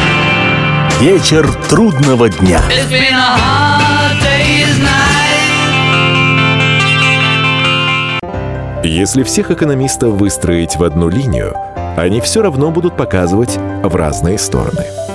Вечер 0.98 1.46
трудного 1.68 2.31
дня. 2.31 2.62
It's 2.70 2.90
been 2.90 3.12
a 3.12 3.37
hard 3.37 4.16
day's 4.22 4.81
night. 8.22 8.83
Если 8.83 9.22
всех 9.22 9.50
экономистов 9.50 10.14
выстроить 10.14 10.76
в 10.76 10.85
одну 10.85 11.11
линию, 11.11 11.55
они 11.98 12.22
все 12.22 12.40
равно 12.40 12.70
будут 12.70 12.96
показывать 12.96 13.59
в 13.83 13.94
разные 13.94 14.38
стороны. 14.38 14.87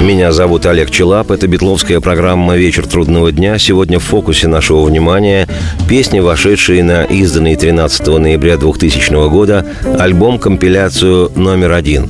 Меня 0.00 0.32
зовут 0.32 0.64
Олег 0.64 0.90
Челап. 0.90 1.30
Это 1.30 1.46
битловская 1.46 2.00
программа 2.00 2.56
«Вечер 2.56 2.86
трудного 2.86 3.32
дня». 3.32 3.58
Сегодня 3.58 3.98
в 3.98 4.02
фокусе 4.02 4.48
нашего 4.48 4.82
внимания 4.82 5.46
песни, 5.90 6.20
вошедшие 6.20 6.82
на 6.82 7.04
изданный 7.04 7.54
13 7.54 8.06
ноября 8.06 8.56
2000 8.56 9.28
года 9.28 9.66
альбом-компиляцию 9.98 11.32
номер 11.36 11.72
один. 11.72 12.08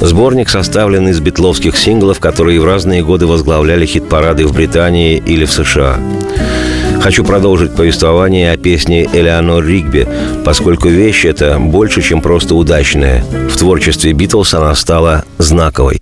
Сборник 0.00 0.48
составлен 0.48 1.08
из 1.08 1.18
битловских 1.18 1.76
синглов, 1.76 2.20
которые 2.20 2.60
в 2.60 2.64
разные 2.64 3.02
годы 3.02 3.26
возглавляли 3.26 3.86
хит-парады 3.86 4.46
в 4.46 4.54
Британии 4.54 5.20
или 5.26 5.44
в 5.44 5.50
США. 5.50 5.98
Хочу 7.02 7.24
продолжить 7.24 7.74
повествование 7.74 8.52
о 8.52 8.56
песне 8.56 9.08
Элеонор 9.12 9.66
Ригби, 9.66 10.06
поскольку 10.44 10.88
вещь 10.88 11.24
эта 11.24 11.58
больше, 11.58 12.02
чем 12.02 12.20
просто 12.20 12.54
удачная. 12.54 13.24
В 13.50 13.56
творчестве 13.56 14.12
Битлз 14.12 14.54
она 14.54 14.72
стала 14.76 15.24
знаковой. 15.38 16.00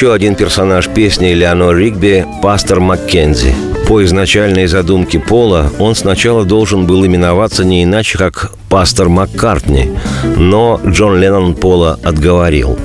Еще 0.00 0.14
один 0.14 0.34
персонаж 0.34 0.88
песни 0.88 1.34
Леонор 1.34 1.76
Ригби– 1.76 2.24
пастор 2.42 2.80
Маккензи. 2.80 3.54
По 3.86 4.02
изначальной 4.02 4.66
задумке 4.66 5.20
Пола 5.20 5.70
он 5.78 5.94
сначала 5.94 6.46
должен 6.46 6.86
был 6.86 7.04
именоваться 7.04 7.66
не 7.66 7.84
иначе, 7.84 8.16
как 8.16 8.50
пастор 8.70 9.08
Маккартни, 9.08 9.90
но 10.36 10.80
Джон 10.86 11.20
Леннон 11.20 11.54
Пола 11.54 11.98
отговорил. 12.02 12.78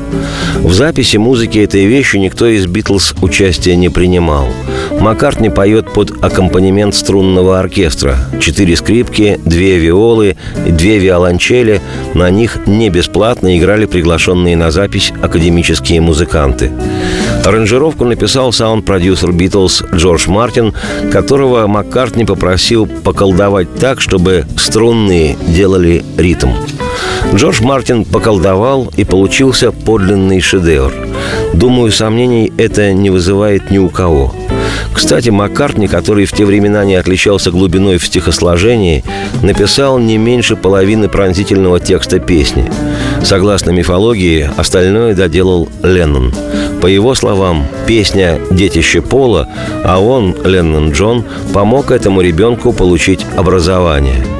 В 0.56 0.74
записи 0.74 1.18
музыки 1.18 1.60
этой 1.60 1.86
вещи 1.86 2.18
никто 2.18 2.48
из 2.48 2.66
Битлз 2.66 3.14
участия 3.22 3.76
не 3.76 3.90
принимал. 3.90 4.48
Маккартни 5.00 5.50
поет 5.50 5.94
под 5.94 6.24
аккомпанемент 6.24 6.96
струнного 6.96 7.60
оркестра. 7.60 8.18
Четыре 8.42 8.76
скрипки, 8.76 9.40
две 9.46 9.78
виолы 9.78 10.36
две 10.66 10.98
виолончели. 10.98 11.82
На 12.14 12.30
них 12.30 12.66
не 12.66 12.90
бесплатно 12.90 13.58
играли 13.58 13.86
приглашенные 13.86 14.56
на 14.56 14.72
запись 14.72 15.14
академические 15.22 16.02
музыканты. 16.02 16.72
Аранжировку 17.44 18.06
написал 18.06 18.52
саунд-продюсер 18.52 19.32
Битлз 19.32 19.84
Джордж 19.94 20.28
Мартин, 20.28 20.74
которого 21.12 21.68
Маккартни 21.68 22.26
попросил 22.26 22.88
поколдовать 22.88 23.76
так, 23.76 24.02
чтобы 24.02 24.46
струнные 24.58 25.38
делали 25.48 25.75
ритм. 25.80 26.50
Джордж 27.34 27.62
Мартин 27.62 28.06
поколдовал, 28.06 28.92
и 28.96 29.04
получился 29.04 29.72
подлинный 29.72 30.40
шедевр. 30.40 30.94
Думаю, 31.54 31.92
сомнений 31.92 32.52
это 32.58 32.94
не 32.94 33.10
вызывает 33.10 33.72
ни 33.72 33.78
у 33.78 33.90
кого. 33.90 34.34
Кстати, 34.94 35.30
Маккартни, 35.30 35.88
который 35.88 36.26
в 36.26 36.32
те 36.32 36.46
времена 36.46 36.86
не 36.86 36.96
отличался 36.96 37.52
глубиной 37.52 37.98
в 37.98 38.06
стихосложении, 38.06 39.04
написал 39.44 40.00
не 40.00 40.18
меньше 40.18 40.56
половины 40.56 41.10
пронзительного 41.10 41.80
текста 41.80 42.20
песни. 42.20 42.72
Согласно 43.22 43.72
мифологии, 43.72 44.50
остальное 44.56 45.14
доделал 45.14 45.68
Леннон. 45.84 46.34
По 46.82 46.88
его 46.88 47.14
словам, 47.16 47.66
песня 47.86 48.40
«Детище 48.52 49.02
Пола», 49.02 49.50
а 49.84 50.00
он, 50.00 50.36
Леннон 50.46 50.92
Джон, 50.92 51.26
помог 51.54 51.92
этому 51.92 52.22
ребенку 52.22 52.72
получить 52.72 53.26
образование– 53.36 54.26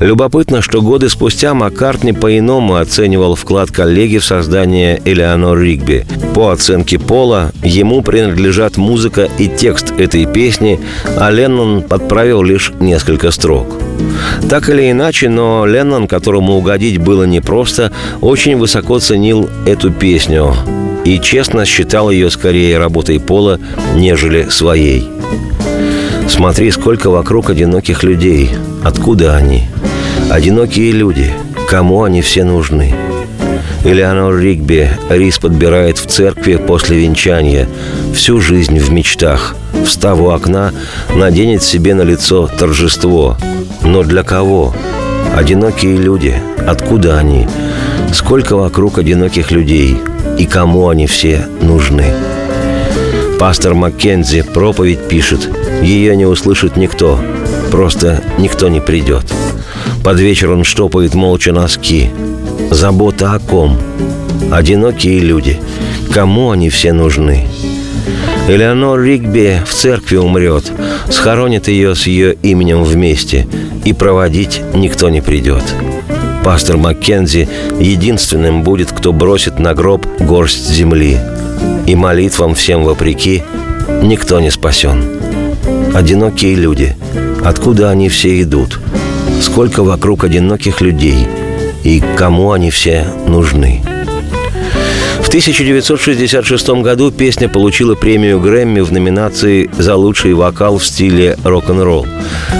Любопытно, 0.00 0.62
что 0.62 0.80
годы 0.80 1.08
спустя 1.08 1.54
Маккартни 1.54 2.12
по-иному 2.12 2.76
оценивал 2.76 3.34
вклад 3.34 3.72
коллеги 3.72 4.18
в 4.18 4.24
создание 4.24 5.02
Элеонор 5.04 5.58
Ригби. 5.58 6.06
По 6.34 6.50
оценке 6.52 6.98
Пола, 7.00 7.50
ему 7.64 8.02
принадлежат 8.02 8.76
музыка 8.76 9.28
и 9.38 9.48
текст 9.48 9.92
этой 9.98 10.26
песни, 10.26 10.78
а 11.16 11.30
Леннон 11.30 11.82
подправил 11.82 12.42
лишь 12.42 12.72
несколько 12.78 13.32
строк. 13.32 13.66
Так 14.48 14.68
или 14.68 14.90
иначе, 14.90 15.28
но 15.28 15.66
Леннон, 15.66 16.06
которому 16.06 16.54
угодить 16.54 16.98
было 16.98 17.24
непросто, 17.24 17.92
очень 18.20 18.56
высоко 18.56 19.00
ценил 19.00 19.50
эту 19.66 19.90
песню 19.90 20.54
и 21.04 21.18
честно 21.18 21.64
считал 21.64 22.10
ее 22.10 22.30
скорее 22.30 22.78
работой 22.78 23.18
Пола, 23.18 23.58
нежели 23.94 24.48
своей. 24.48 25.08
Смотри, 26.28 26.70
сколько 26.70 27.10
вокруг 27.10 27.50
одиноких 27.50 28.02
людей. 28.02 28.50
Откуда 28.84 29.34
они? 29.34 29.64
Одинокие 30.30 30.92
люди. 30.92 31.32
Кому 31.70 32.02
они 32.04 32.20
все 32.20 32.44
нужны? 32.44 32.94
Элеонор 33.82 34.38
Ригби 34.38 34.90
рис 35.08 35.38
подбирает 35.38 35.96
в 35.96 36.06
церкви 36.06 36.56
после 36.56 36.98
венчания. 36.98 37.66
Всю 38.14 38.38
жизнь 38.38 38.78
в 38.78 38.92
мечтах. 38.92 39.56
Встав 39.86 40.20
у 40.20 40.28
окна, 40.28 40.72
наденет 41.14 41.62
себе 41.62 41.94
на 41.94 42.02
лицо 42.02 42.46
торжество. 42.46 43.38
Но 43.82 44.02
для 44.02 44.22
кого? 44.22 44.74
Одинокие 45.34 45.96
люди. 45.96 46.34
Откуда 46.66 47.18
они? 47.18 47.48
Сколько 48.12 48.56
вокруг 48.56 48.98
одиноких 48.98 49.50
людей? 49.50 49.96
И 50.38 50.44
кому 50.44 50.88
они 50.88 51.06
все 51.06 51.46
нужны? 51.62 52.04
Пастор 53.38 53.72
Маккензи 53.72 54.42
проповедь 54.42 55.08
пишет. 55.08 55.48
Ее 55.82 56.14
не 56.16 56.26
услышит 56.26 56.76
никто. 56.76 57.18
Просто 57.70 58.22
никто 58.38 58.68
не 58.68 58.80
придет. 58.80 59.24
Под 60.02 60.18
вечер 60.20 60.50
он 60.50 60.64
штопает 60.64 61.14
молча 61.14 61.52
носки. 61.52 62.10
Забота 62.70 63.34
о 63.34 63.38
ком? 63.38 63.78
Одинокие 64.50 65.20
люди. 65.20 65.58
Кому 66.12 66.50
они 66.50 66.70
все 66.70 66.92
нужны? 66.92 67.46
Элеонор 68.48 69.02
Ригби 69.02 69.60
в 69.66 69.74
церкви 69.74 70.16
умрет, 70.16 70.72
схоронит 71.10 71.68
ее 71.68 71.94
с 71.94 72.06
ее 72.06 72.34
именем 72.42 72.82
вместе, 72.82 73.46
и 73.84 73.92
проводить 73.92 74.62
никто 74.72 75.10
не 75.10 75.20
придет. 75.20 75.62
Пастор 76.42 76.78
Маккензи 76.78 77.46
единственным 77.78 78.62
будет, 78.62 78.90
кто 78.90 79.12
бросит 79.12 79.58
на 79.58 79.74
гроб 79.74 80.06
горсть 80.18 80.66
земли. 80.70 81.18
И 81.86 81.94
молитвам 81.94 82.54
всем 82.54 82.84
вопреки 82.84 83.42
никто 84.02 84.40
не 84.40 84.50
спасен. 84.50 85.04
Одинокие 85.94 86.54
люди. 86.54 86.96
Откуда 87.44 87.90
они 87.90 88.08
все 88.08 88.42
идут? 88.42 88.78
сколько 89.40 89.82
вокруг 89.82 90.24
одиноких 90.24 90.80
людей 90.80 91.26
и 91.84 92.02
кому 92.16 92.52
они 92.52 92.70
все 92.70 93.06
нужны. 93.26 93.82
В 95.20 95.28
1966 95.28 96.68
году 96.82 97.10
песня 97.10 97.48
получила 97.48 97.94
премию 97.94 98.40
Грэмми 98.40 98.80
в 98.80 98.92
номинации 98.92 99.68
за 99.78 99.94
лучший 99.94 100.32
вокал 100.32 100.78
в 100.78 100.86
стиле 100.86 101.36
рок-н-ролл. 101.44 102.06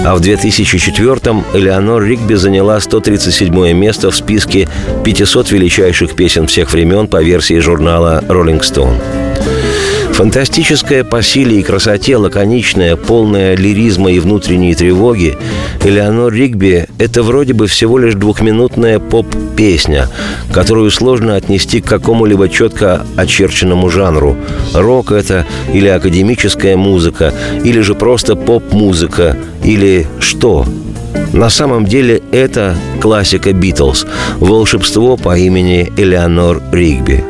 А 0.05 0.15
в 0.15 0.21
2004-м 0.21 1.45
Элеонор 1.55 2.05
Ригби 2.05 2.35
заняла 2.35 2.79
137 2.79 3.73
место 3.73 4.11
в 4.11 4.17
списке 4.17 4.69
500 5.03 5.51
величайших 5.51 6.15
песен 6.15 6.47
всех 6.47 6.71
времен 6.73 7.09
по 7.09 7.23
версии 7.23 7.59
журнала 7.59 8.23
Rolling 8.29 8.61
Stone. 8.61 9.18
Фантастическая 10.19 11.05
по 11.05 11.23
силе 11.23 11.61
и 11.61 11.63
красоте, 11.63 12.17
лаконичная, 12.17 12.97
полная 12.97 13.55
лиризма 13.57 14.11
и 14.11 14.19
внутренней 14.19 14.75
тревоги, 14.75 15.39
Элеонор 15.85 16.33
Ригби– 16.33 16.89
это 16.99 17.23
вроде 17.23 17.53
бы 17.53 17.69
всего 17.69 17.99
лишь 17.99 18.15
двухминутная 18.15 18.99
поп-песня, 18.99 20.09
которую 20.53 20.91
сложно 20.91 21.37
отнести 21.37 21.81
к 21.81 21.87
какому-либо 21.87 22.49
четко 22.49 23.07
очерченному 23.17 23.91
жанру. 23.91 24.37
Рок 24.75 25.13
это 25.13 25.47
или 25.73 25.87
академическая 25.87 26.77
музыка, 26.77 27.33
или 27.63 27.79
же 27.79 27.95
просто 27.95 28.35
поп-музыка, 28.35 29.37
или 29.63 30.09
что– 30.19 30.67
на 31.33 31.51
самом 31.51 31.85
деле 31.87 32.23
это 32.33 32.77
классика 33.01 33.53
Битлз– 33.53 34.07
волшебство 34.41 35.17
по 35.17 35.39
имени 35.39 35.93
Элеонор 35.97 36.61
Ригби. 36.73 37.25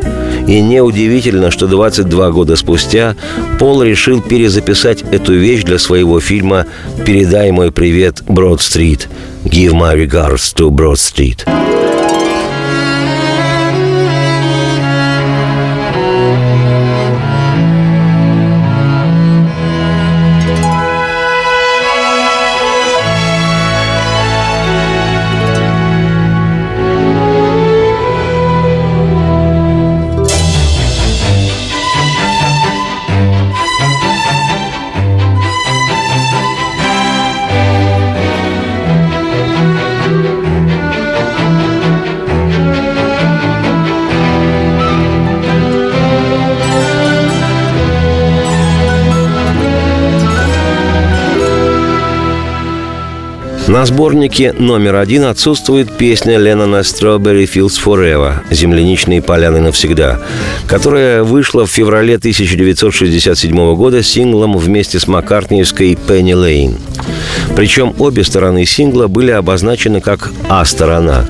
И 0.46 0.60
неудивительно, 0.60 1.50
что 1.50 1.66
22 1.66 2.30
года 2.30 2.56
спустя 2.56 3.16
Пол 3.58 3.82
решил 3.82 4.22
перезаписать 4.22 5.02
эту 5.02 5.34
вещь 5.34 5.62
для 5.64 5.78
своего 5.78 6.20
фильма 6.20 6.66
«Передай 7.04 7.50
мой 7.50 7.70
привет, 7.70 8.22
Брод-стрит» 8.26 9.08
«Give 9.44 9.72
my 9.72 9.94
regards 9.94 10.54
to 10.56 10.70
Broad 10.70 10.94
Street». 10.94 11.97
На 53.68 53.84
сборнике 53.84 54.54
номер 54.54 54.96
один 54.96 55.24
отсутствует 55.24 55.92
песня 55.92 56.38
Леннона 56.38 56.80
«Strawberry 56.80 57.44
Fields 57.44 57.78
Forever» 57.84 58.36
«Земляничные 58.50 59.20
поляны 59.20 59.60
навсегда», 59.60 60.18
которая 60.66 61.22
вышла 61.22 61.66
в 61.66 61.70
феврале 61.70 62.14
1967 62.14 63.74
года 63.74 64.02
синглом 64.02 64.56
вместе 64.56 64.98
с 64.98 65.06
маккартниевской 65.06 65.92
«Penny 65.92 66.32
Lane». 66.32 66.78
Причем 67.54 67.94
обе 67.98 68.24
стороны 68.24 68.64
сингла 68.64 69.06
были 69.06 69.32
обозначены 69.32 70.00
как 70.00 70.32
«А-сторона». 70.48 71.26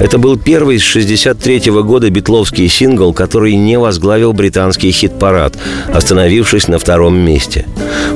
Это 0.00 0.18
был 0.18 0.36
первый 0.36 0.78
с 0.78 0.90
1963 0.90 1.70
года 1.82 2.10
битловский 2.10 2.68
сингл, 2.68 3.12
который 3.12 3.54
не 3.54 3.78
возглавил 3.78 4.32
британский 4.32 4.90
хит-парад, 4.90 5.56
остановившись 5.92 6.68
на 6.68 6.78
втором 6.78 7.16
месте. 7.16 7.66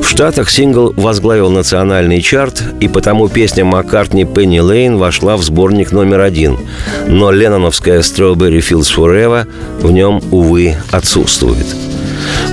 В 0.02 0.08
Штатах 0.08 0.50
сингл 0.50 0.92
возглавил 0.96 1.50
национальный 1.50 2.20
чарт, 2.20 2.62
и 2.80 2.88
потому 2.88 3.28
песня 3.28 3.64
Маккартни 3.64 4.24
«Пенни 4.24 4.58
Лейн» 4.58 4.96
вошла 4.96 5.36
в 5.36 5.42
сборник 5.42 5.92
номер 5.92 6.20
один. 6.20 6.58
Но 7.06 7.30
ленноновская 7.30 8.00
«Strawberry 8.00 8.58
Fields 8.58 8.94
Forever» 8.94 9.46
в 9.80 9.90
нем, 9.90 10.20
увы, 10.30 10.76
отсутствует. 10.90 11.66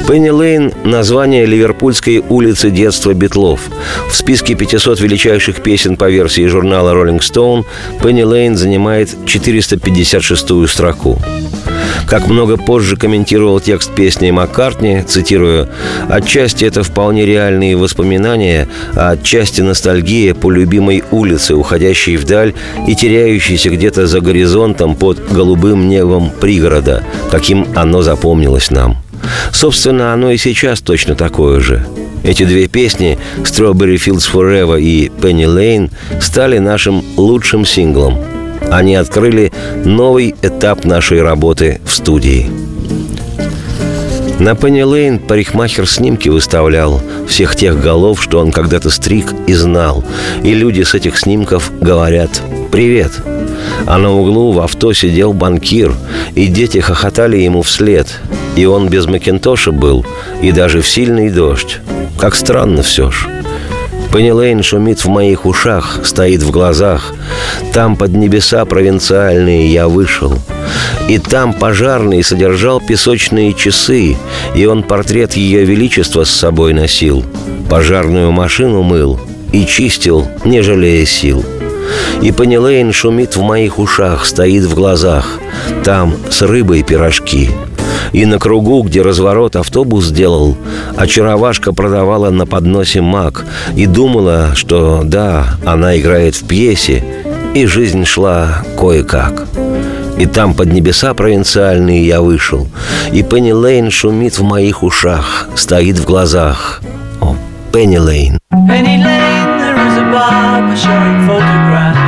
Пенни 0.07 0.29
Лейн– 0.29 0.71
название 0.83 1.47
ливерпульской 1.47 2.23
улицы 2.29 2.69
детства 2.69 3.13
Битлов. 3.13 3.59
В 4.07 4.15
списке 4.15 4.53
500 4.53 4.99
величайших 4.99 5.63
песен 5.63 5.97
по 5.97 6.07
версии 6.11 6.45
журнала 6.45 6.91
Rolling 6.91 7.21
Stone 7.21 7.65
Пенни 8.03 8.21
Лейн 8.21 8.55
занимает 8.55 9.09
456-ю 9.25 10.67
строку. 10.67 11.19
Как 12.07 12.27
много 12.27 12.57
позже 12.57 12.97
комментировал 12.97 13.59
текст 13.59 13.95
песни 13.95 14.29
Маккартни, 14.29 15.01
цитирую, 15.01 15.69
«Отчасти 16.07 16.65
это 16.65 16.83
вполне 16.83 17.25
реальные 17.25 17.75
воспоминания, 17.75 18.67
а 18.93 19.11
отчасти 19.11 19.61
ностальгия 19.61 20.35
по 20.35 20.51
любимой 20.51 21.03
улице, 21.09 21.55
уходящей 21.55 22.17
вдаль 22.17 22.53
и 22.87 22.95
теряющейся 22.95 23.71
где-то 23.71 24.05
за 24.05 24.21
горизонтом 24.21 24.95
под 24.95 25.31
голубым 25.31 25.89
небом 25.89 26.29
пригорода, 26.29 27.03
каким 27.31 27.65
оно 27.75 28.03
запомнилось 28.03 28.69
нам». 28.69 29.04
Собственно, 29.51 30.13
оно 30.13 30.31
и 30.31 30.37
сейчас 30.37 30.81
точно 30.81 31.15
такое 31.15 31.59
же. 31.59 31.85
Эти 32.23 32.43
две 32.43 32.67
песни 32.67 33.17
«Strawberry 33.43 33.95
Fields 33.95 34.29
Forever» 34.31 34.81
и 34.81 35.09
«Penny 35.09 35.45
Lane» 35.45 35.91
стали 36.21 36.57
нашим 36.57 37.03
лучшим 37.17 37.65
синглом. 37.65 38.17
Они 38.71 38.95
открыли 38.95 39.51
новый 39.85 40.35
этап 40.41 40.85
нашей 40.85 41.21
работы 41.21 41.79
в 41.85 41.91
студии. 41.91 42.49
На 44.39 44.53
Пенни 44.53 44.81
Лейн 44.81 45.19
парикмахер 45.19 45.87
снимки 45.87 46.27
выставлял 46.27 47.01
всех 47.27 47.55
тех 47.55 47.79
голов, 47.81 48.21
что 48.21 48.39
он 48.39 48.51
когда-то 48.51 48.89
стриг 48.89 49.27
и 49.47 49.53
знал. 49.53 50.03
И 50.43 50.53
люди 50.53 50.81
с 50.81 50.93
этих 50.93 51.17
снимков 51.17 51.71
говорят 51.79 52.41
«Привет!» 52.71 53.11
А 53.87 53.97
на 53.97 54.11
углу 54.11 54.51
в 54.51 54.59
авто 54.59 54.93
сидел 54.93 55.31
банкир, 55.31 55.93
и 56.33 56.47
дети 56.47 56.79
хохотали 56.79 57.37
ему 57.37 57.61
вслед. 57.61 58.07
И 58.55 58.65
он 58.65 58.89
без 58.89 59.05
Макинтоша 59.05 59.71
был, 59.71 60.05
и 60.41 60.51
даже 60.51 60.81
в 60.81 60.87
сильный 60.87 61.29
дождь. 61.29 61.79
Как 62.17 62.35
странно 62.35 62.83
все 62.83 63.11
ж. 63.11 63.27
Пенни 64.15 64.61
шумит 64.61 65.03
в 65.03 65.09
моих 65.09 65.45
ушах, 65.45 65.99
стоит 66.05 66.41
в 66.41 66.49
глазах. 66.49 67.13
Там 67.73 67.97
под 67.97 68.11
небеса 68.11 68.63
провинциальные 68.63 69.73
я 69.73 69.89
вышел. 69.89 70.33
И 71.09 71.17
там 71.17 71.53
пожарный 71.53 72.23
содержал 72.23 72.79
песочные 72.79 73.53
часы, 73.53 74.15
и 74.55 74.65
он 74.65 74.83
портрет 74.83 75.33
Ее 75.33 75.65
Величества 75.65 76.23
с 76.23 76.29
собой 76.29 76.73
носил. 76.73 77.25
Пожарную 77.69 78.31
машину 78.31 78.83
мыл 78.83 79.19
и 79.51 79.65
чистил, 79.65 80.25
не 80.45 80.61
жалея 80.61 81.05
сил. 81.05 81.43
И 82.21 82.31
Пенни 82.31 82.91
шумит 82.93 83.35
в 83.35 83.41
моих 83.41 83.79
ушах, 83.79 84.25
стоит 84.25 84.63
в 84.63 84.75
глазах. 84.75 85.39
Там 85.83 86.15
с 86.29 86.41
рыбой 86.41 86.83
пирожки— 86.83 87.49
и 88.11 88.25
на 88.25 88.39
кругу, 88.39 88.81
где 88.83 89.01
разворот 89.01 89.55
автобус 89.55 90.05
сделал, 90.05 90.55
очаровашка 90.95 91.73
продавала 91.73 92.29
на 92.29 92.45
подносе 92.45 93.01
мак 93.01 93.45
и 93.75 93.85
думала, 93.85 94.51
что 94.55 95.01
да, 95.03 95.57
она 95.65 95.97
играет 95.97 96.35
в 96.35 96.47
пьесе, 96.47 97.03
и 97.53 97.65
жизнь 97.65 98.05
шла 98.05 98.63
кое-как. 98.79 99.47
И 100.17 100.25
там 100.25 100.53
под 100.53 100.71
небеса 100.71 101.13
провинциальные 101.13 102.05
я 102.05 102.21
вышел, 102.21 102.67
и 103.11 103.21
Пенни 103.21 103.51
Лейн 103.51 103.91
шумит 103.91 104.37
в 104.37 104.43
моих 104.43 104.83
ушах, 104.83 105.49
стоит 105.55 105.97
в 105.97 106.05
глазах. 106.05 106.81
О, 107.21 107.35
Пенни 107.73 107.97
Лейн. 107.97 108.39
Penny 108.51 108.97
Lane, 109.03 109.57
there 109.59 109.75
is 109.75 109.97
a 109.97 110.05
barber 110.11 110.75
showing 110.77 111.27
photographs 111.27 112.04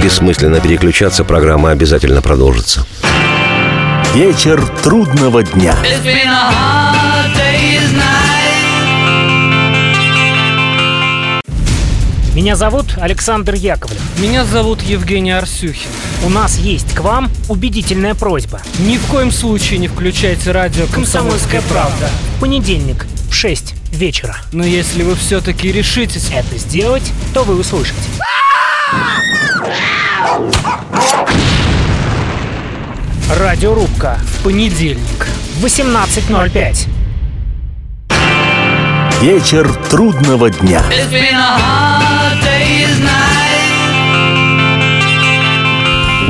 бессмысленно 0.00 0.60
переключаться, 0.60 1.24
программа 1.24 1.70
обязательно 1.70 2.22
продолжится. 2.22 2.86
Вечер 4.14 4.66
трудного 4.82 5.42
дня. 5.42 5.76
It's 5.84 6.02
been 6.02 6.26
a 6.26 6.50
hard 6.50 7.36
day's 7.36 7.92
night. 7.94 8.30
Меня 12.34 12.56
зовут 12.56 12.96
Александр 12.96 13.54
Яковлев. 13.54 14.00
Меня 14.18 14.44
зовут 14.44 14.82
Евгений 14.82 15.32
Арсюхин. 15.32 15.90
У 16.24 16.28
нас 16.30 16.56
есть 16.58 16.94
к 16.94 17.00
вам 17.00 17.30
убедительная 17.48 18.14
просьба. 18.14 18.60
Ни 18.78 18.96
в 18.96 19.06
коем 19.06 19.30
случае 19.30 19.78
не 19.78 19.88
включайте 19.88 20.50
радио 20.50 20.86
«Комсомольская 20.86 21.60
правда». 21.62 22.08
В 22.36 22.40
понедельник 22.40 23.06
в 23.28 23.34
6 23.34 23.74
вечера. 23.92 24.36
Но 24.52 24.64
если 24.64 25.02
вы 25.02 25.14
все-таки 25.16 25.70
решитесь... 25.70 26.30
Это 26.32 26.56
сделать, 26.56 27.12
то 27.34 27.44
вы 27.44 27.58
услышите. 27.58 28.00
Радиорубка 33.38 34.18
В 34.24 34.42
понедельник. 34.44 35.26
в 35.58 35.64
18.05. 35.64 36.86
Вечер 39.20 39.70
трудного 39.90 40.50
дня. 40.50 40.82
It's 40.90 41.10
been 41.10 41.34
a 41.34 41.58
hard 41.58 42.40
day's 42.42 42.98
night. 43.00 43.49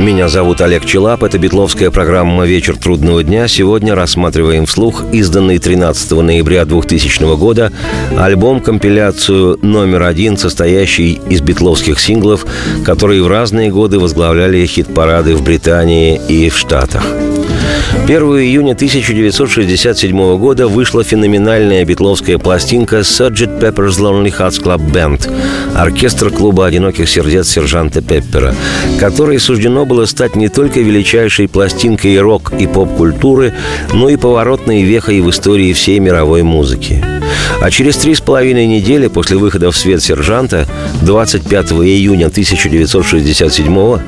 Меня 0.01 0.29
зовут 0.29 0.61
Олег 0.61 0.83
Челап, 0.83 1.21
это 1.21 1.37
битловская 1.37 1.91
программа 1.91 2.43
«Вечер 2.45 2.75
трудного 2.75 3.23
дня». 3.23 3.47
Сегодня 3.47 3.93
рассматриваем 3.93 4.65
вслух 4.65 5.03
изданный 5.11 5.59
13 5.59 6.11
ноября 6.13 6.65
2000 6.65 7.37
года 7.37 7.71
альбом-компиляцию 8.17 9.59
номер 9.61 10.01
один, 10.01 10.37
состоящий 10.37 11.21
из 11.29 11.41
битловских 11.41 11.99
синглов, 11.99 12.47
которые 12.83 13.21
в 13.21 13.27
разные 13.27 13.69
годы 13.69 13.99
возглавляли 13.99 14.65
хит-парады 14.65 15.35
в 15.35 15.43
Британии 15.43 16.19
и 16.27 16.49
в 16.49 16.57
Штатах. 16.57 17.05
1 18.05 18.21
июня 18.39 18.73
1967 18.73 20.37
года 20.37 20.67
вышла 20.67 21.03
феноменальная 21.03 21.85
битловская 21.85 22.37
пластинка 22.37 22.99
«Sgt. 22.99 23.59
Pepper's 23.59 23.99
Lonely 23.99 24.33
Hearts 24.37 24.61
Club 24.61 24.91
Band» 24.91 25.29
оркестр 25.75 26.29
клуба 26.29 26.65
«Одиноких 26.65 27.09
сердец» 27.09 27.49
сержанта 27.49 28.01
Пеппера, 28.01 28.55
которой 28.99 29.39
суждено 29.39 29.85
было 29.85 30.05
стать 30.05 30.35
не 30.35 30.49
только 30.49 30.79
величайшей 30.79 31.47
пластинкой 31.47 32.19
рок 32.19 32.53
и 32.57 32.67
поп-культуры, 32.67 33.53
но 33.93 34.09
и 34.09 34.15
поворотной 34.15 34.83
вехой 34.83 35.21
в 35.21 35.29
истории 35.29 35.73
всей 35.73 35.99
мировой 35.99 36.43
музыки. 36.43 37.03
А 37.61 37.69
через 37.69 37.97
три 37.97 38.15
с 38.15 38.21
половиной 38.21 38.65
недели 38.67 39.07
после 39.07 39.37
выхода 39.37 39.71
в 39.71 39.77
свет 39.77 40.01
«Сержанта» 40.01 40.67
25 41.01 41.71
июня 41.71 42.27
1967 42.27 43.99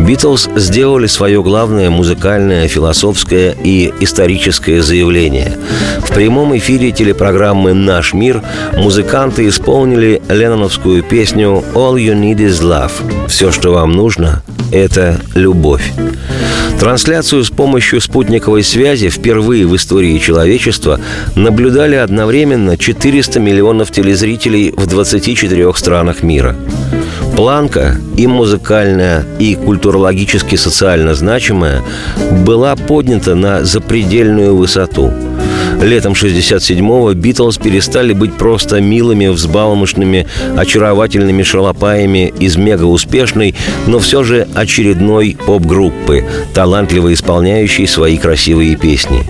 Битлз 0.00 0.48
сделали 0.56 1.06
свое 1.06 1.42
главное 1.42 1.90
музыкальное, 1.90 2.68
философское 2.68 3.54
и 3.62 3.92
историческое 4.00 4.82
заявление. 4.82 5.56
В 5.98 6.12
прямом 6.12 6.56
эфире 6.56 6.90
телепрограммы 6.90 7.74
«Наш 7.74 8.12
мир» 8.12 8.42
музыканты 8.76 9.48
исполнили 9.48 10.22
ленноновскую 10.28 11.02
песню 11.02 11.62
«All 11.74 11.94
you 11.94 12.14
need 12.14 12.38
is 12.38 12.62
love». 12.62 12.92
Все, 13.28 13.52
что 13.52 13.72
вам 13.72 13.92
нужно, 13.92 14.42
это 14.72 15.20
любовь. 15.34 15.92
Трансляцию 16.78 17.44
с 17.44 17.50
помощью 17.50 18.00
спутниковой 18.00 18.62
связи 18.62 19.08
впервые 19.08 19.66
в 19.66 19.74
истории 19.76 20.18
человечества 20.18 21.00
наблюдали 21.34 21.94
одновременно 21.94 22.76
400 22.76 23.40
миллионов 23.40 23.90
телезрителей 23.90 24.72
в 24.76 24.86
24 24.86 25.72
странах 25.74 26.22
мира. 26.22 26.56
Планка, 27.36 27.96
и 28.16 28.26
музыкальная, 28.26 29.24
и 29.38 29.54
культурологически 29.54 30.56
социально 30.56 31.14
значимая, 31.14 31.82
была 32.44 32.76
поднята 32.76 33.34
на 33.34 33.64
запредельную 33.64 34.56
высоту– 34.56 35.12
Летом 35.84 36.14
67-го 36.14 37.12
Битлз 37.12 37.58
перестали 37.58 38.14
быть 38.14 38.32
просто 38.32 38.80
милыми, 38.80 39.26
взбалмошными, 39.26 40.26
очаровательными 40.56 41.42
шалопаями 41.42 42.32
из 42.40 42.56
мега-успешной, 42.56 43.54
но 43.86 43.98
все 43.98 44.22
же 44.22 44.48
очередной 44.54 45.36
поп-группы, 45.46 46.24
талантливо 46.54 47.12
исполняющей 47.12 47.86
свои 47.86 48.16
красивые 48.16 48.76
песни. 48.76 49.24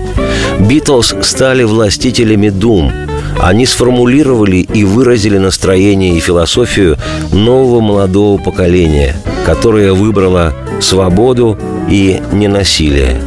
Битлз 0.60 1.16
стали 1.22 1.64
властителями 1.64 2.50
дум– 2.50 2.92
они 3.42 3.66
сформулировали 3.66 4.58
и 4.58 4.84
выразили 4.84 5.38
настроение 5.38 6.16
и 6.16 6.20
философию 6.20 6.96
нового 7.32 7.80
молодого 7.80 8.40
поколения, 8.40 9.16
которое 9.44 9.92
выбрало 9.92 10.54
свободу 10.80 11.58
и 11.90 12.22
ненасилие. 12.32 13.20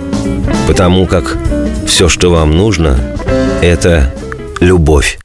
Потому 0.66 1.06
как 1.06 1.38
все, 1.86 2.08
что 2.10 2.32
вам 2.32 2.56
нужно, 2.56 2.98
это 3.62 4.14
любовь. 4.60 5.20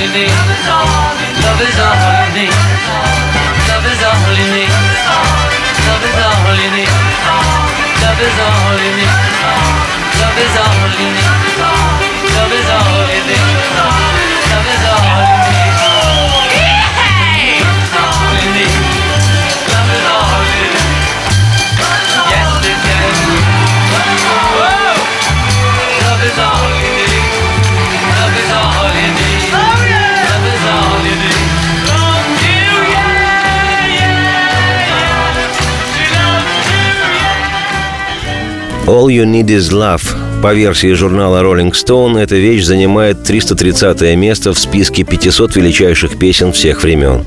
in 0.00 0.12
me. 0.12 0.24
Love 0.24 1.60
is 1.60 1.76
all 1.76 1.92
in 2.16 2.32
me. 2.32 2.48
Love 3.68 3.84
is 3.84 4.00
all 4.00 4.32
in 4.32 4.48
me. 4.48 4.64
Love 5.86 6.04
is 6.08 6.18
all 6.24 6.56
in 6.56 6.72
me. 6.72 6.86
Love 8.00 8.20
is 8.20 8.38
all 8.40 8.78
in 8.80 8.96
me. 8.96 9.09
All 38.90 39.06
You 39.06 39.24
Need 39.24 39.46
Is 39.46 39.70
Love. 39.70 40.02
По 40.42 40.52
версии 40.52 40.92
журнала 40.94 41.44
Rolling 41.44 41.70
Stone, 41.70 42.18
эта 42.18 42.34
вещь 42.34 42.64
занимает 42.64 43.22
330 43.22 44.16
место 44.16 44.52
в 44.52 44.58
списке 44.58 45.04
500 45.04 45.54
величайших 45.54 46.18
песен 46.18 46.50
всех 46.50 46.82
времен. 46.82 47.24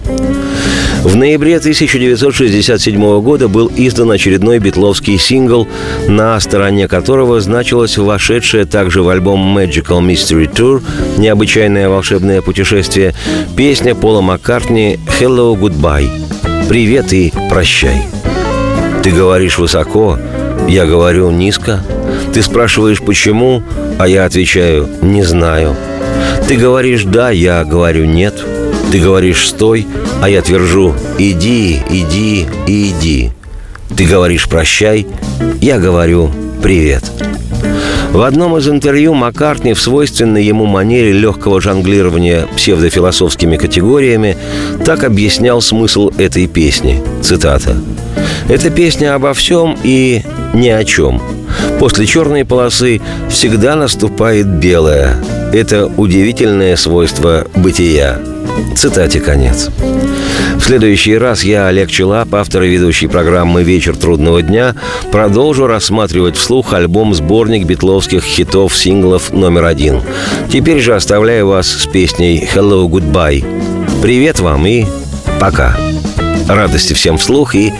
В 1.03 1.16
ноябре 1.16 1.55
1967 1.55 3.22
года 3.22 3.47
был 3.47 3.72
издан 3.74 4.11
очередной 4.11 4.59
битловский 4.59 5.18
сингл, 5.18 5.66
на 6.09 6.38
стороне 6.41 6.89
которого 6.89 7.39
значилась 7.39 7.97
вошедшая 7.97 8.66
также 8.66 9.01
в 9.01 9.07
альбом 9.07 9.57
Magical 9.57 10.05
Mystery 10.05 10.53
Tour 10.53 10.84
«Необычайное 11.18 11.88
волшебное 11.88 12.41
путешествие» 12.41 13.16
песня 13.55 13.95
Пола 13.95 14.20
Маккартни 14.20 14.99
«Hello, 15.18 15.57
Goodbye» 15.57 16.09
«Привет 16.68 17.14
и 17.14 17.32
прощай». 17.49 18.03
Ты 19.01 19.11
говоришь 19.11 19.57
высоко, 19.57 20.18
я 20.68 20.86
говорю 20.86 21.32
низко. 21.32 21.82
Ты 22.34 22.41
спрашиваешь, 22.41 23.01
почему, 23.01 23.61
а 23.99 24.07
я 24.07 24.26
отвечаю, 24.26 24.88
не 25.01 25.24
знаю. 25.24 25.76
Ты 26.47 26.57
говоришь 26.57 27.03
«да», 27.03 27.30
я 27.32 27.64
говорю 27.64 28.05
«нет». 28.05 28.34
Ты 28.91 28.99
говоришь 28.99 29.47
«стой», 29.47 29.88
а 30.22 30.30
я 30.30 30.41
твержу 30.41 30.93
«иди, 31.18 31.80
иди, 31.89 32.45
иди». 32.68 33.32
Ты 33.95 34.05
говоришь 34.05 34.47
«прощай», 34.47 35.07
я 35.61 35.80
говорю 35.80 36.32
«привет». 36.61 37.03
В 38.11 38.22
одном 38.22 38.55
из 38.57 38.70
интервью 38.70 39.16
Маккартни 39.16 39.74
в 39.74 39.82
свойственной 39.82 40.43
ему 40.43 40.66
манере 40.66 41.11
легкого 41.14 41.59
жонглирования 41.59 42.45
псевдофилософскими 42.55 43.57
категориями 43.57 44.38
так 44.86 45.03
объяснял 45.03 45.61
смысл 45.61 46.11
этой 46.20 46.45
песни. 46.45 47.01
Цитата. 47.24 47.76
«Это 48.49 48.70
песня 48.70 49.16
обо 49.16 49.34
всем 49.34 49.76
и 49.84 50.22
ни 50.53 50.69
о 50.69 50.83
чем. 50.83 51.21
После 51.79 52.05
черной 52.05 52.45
полосы 52.45 53.01
всегда 53.29 53.75
наступает 53.75 54.47
белая. 54.47 55.17
Это 55.51 55.87
удивительное 55.87 56.75
свойство 56.75 57.47
бытия. 57.55 58.19
Цитате 58.75 59.19
конец. 59.19 59.69
В 60.55 60.61
следующий 60.61 61.17
раз 61.17 61.43
я, 61.43 61.67
Олег 61.67 61.89
Челап, 61.89 62.33
автор 62.33 62.63
и 62.63 62.69
ведущий 62.69 63.07
программы 63.07 63.63
«Вечер 63.63 63.97
трудного 63.97 64.41
дня», 64.41 64.75
продолжу 65.11 65.67
рассматривать 65.67 66.37
вслух 66.37 66.73
альбом-сборник 66.73 67.65
битловских 67.65 68.23
хитов 68.23 68.77
синглов 68.77 69.33
номер 69.33 69.65
один. 69.65 70.01
Теперь 70.51 70.79
же 70.79 70.95
оставляю 70.95 71.47
вас 71.47 71.67
с 71.67 71.85
песней 71.87 72.47
«Hello, 72.55 72.87
Goodbye». 72.87 73.43
Привет 74.01 74.39
вам 74.39 74.65
и 74.65 74.85
пока. 75.39 75.77
Радости 76.47 76.93
всем 76.93 77.17
вслух 77.17 77.55
и 77.55 77.73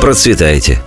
процветайте. 0.00 0.80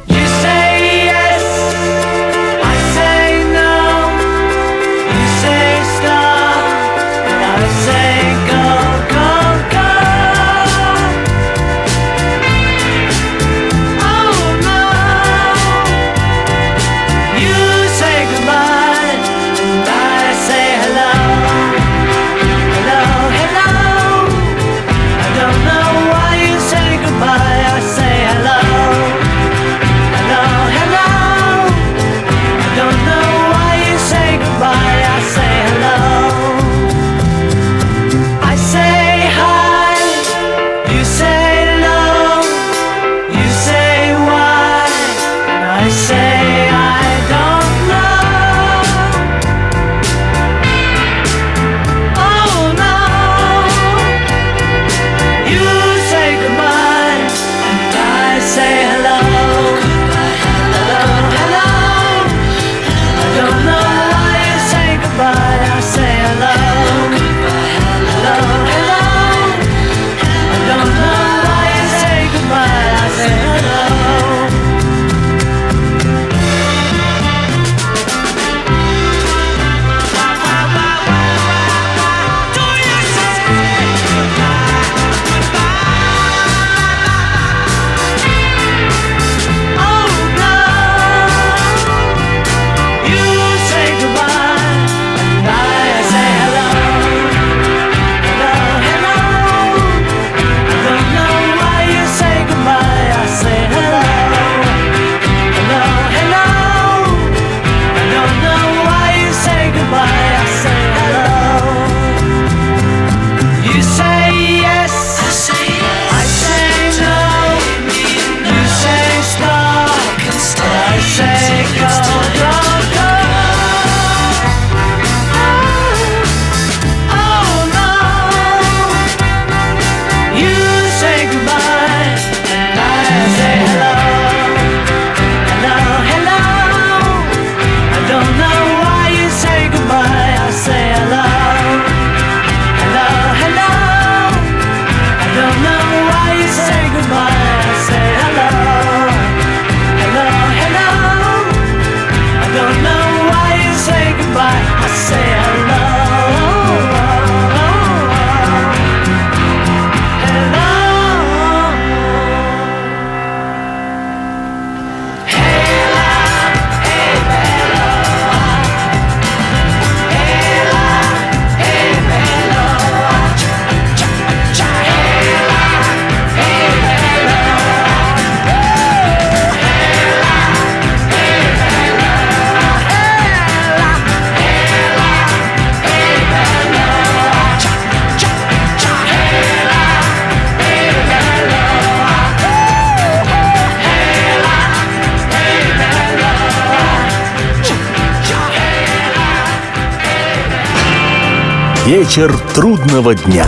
Вечер 201.91 202.33
трудного 202.55 203.13
дня. 203.13 203.45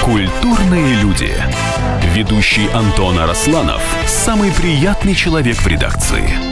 Культурные 0.00 0.94
люди. 1.02 1.34
Ведущий 2.14 2.68
Антон 2.72 3.18
Арасланов– 3.18 3.82
самый 4.06 4.52
приятный 4.52 5.16
человек 5.16 5.56
в 5.56 5.66
редакции. 5.66 6.51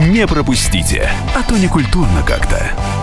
Не 0.00 0.28
пропустите, 0.28 1.10
а 1.34 1.42
то 1.42 1.56
не 1.58 1.66
культурно 1.66 2.22
как-то. 2.22 2.97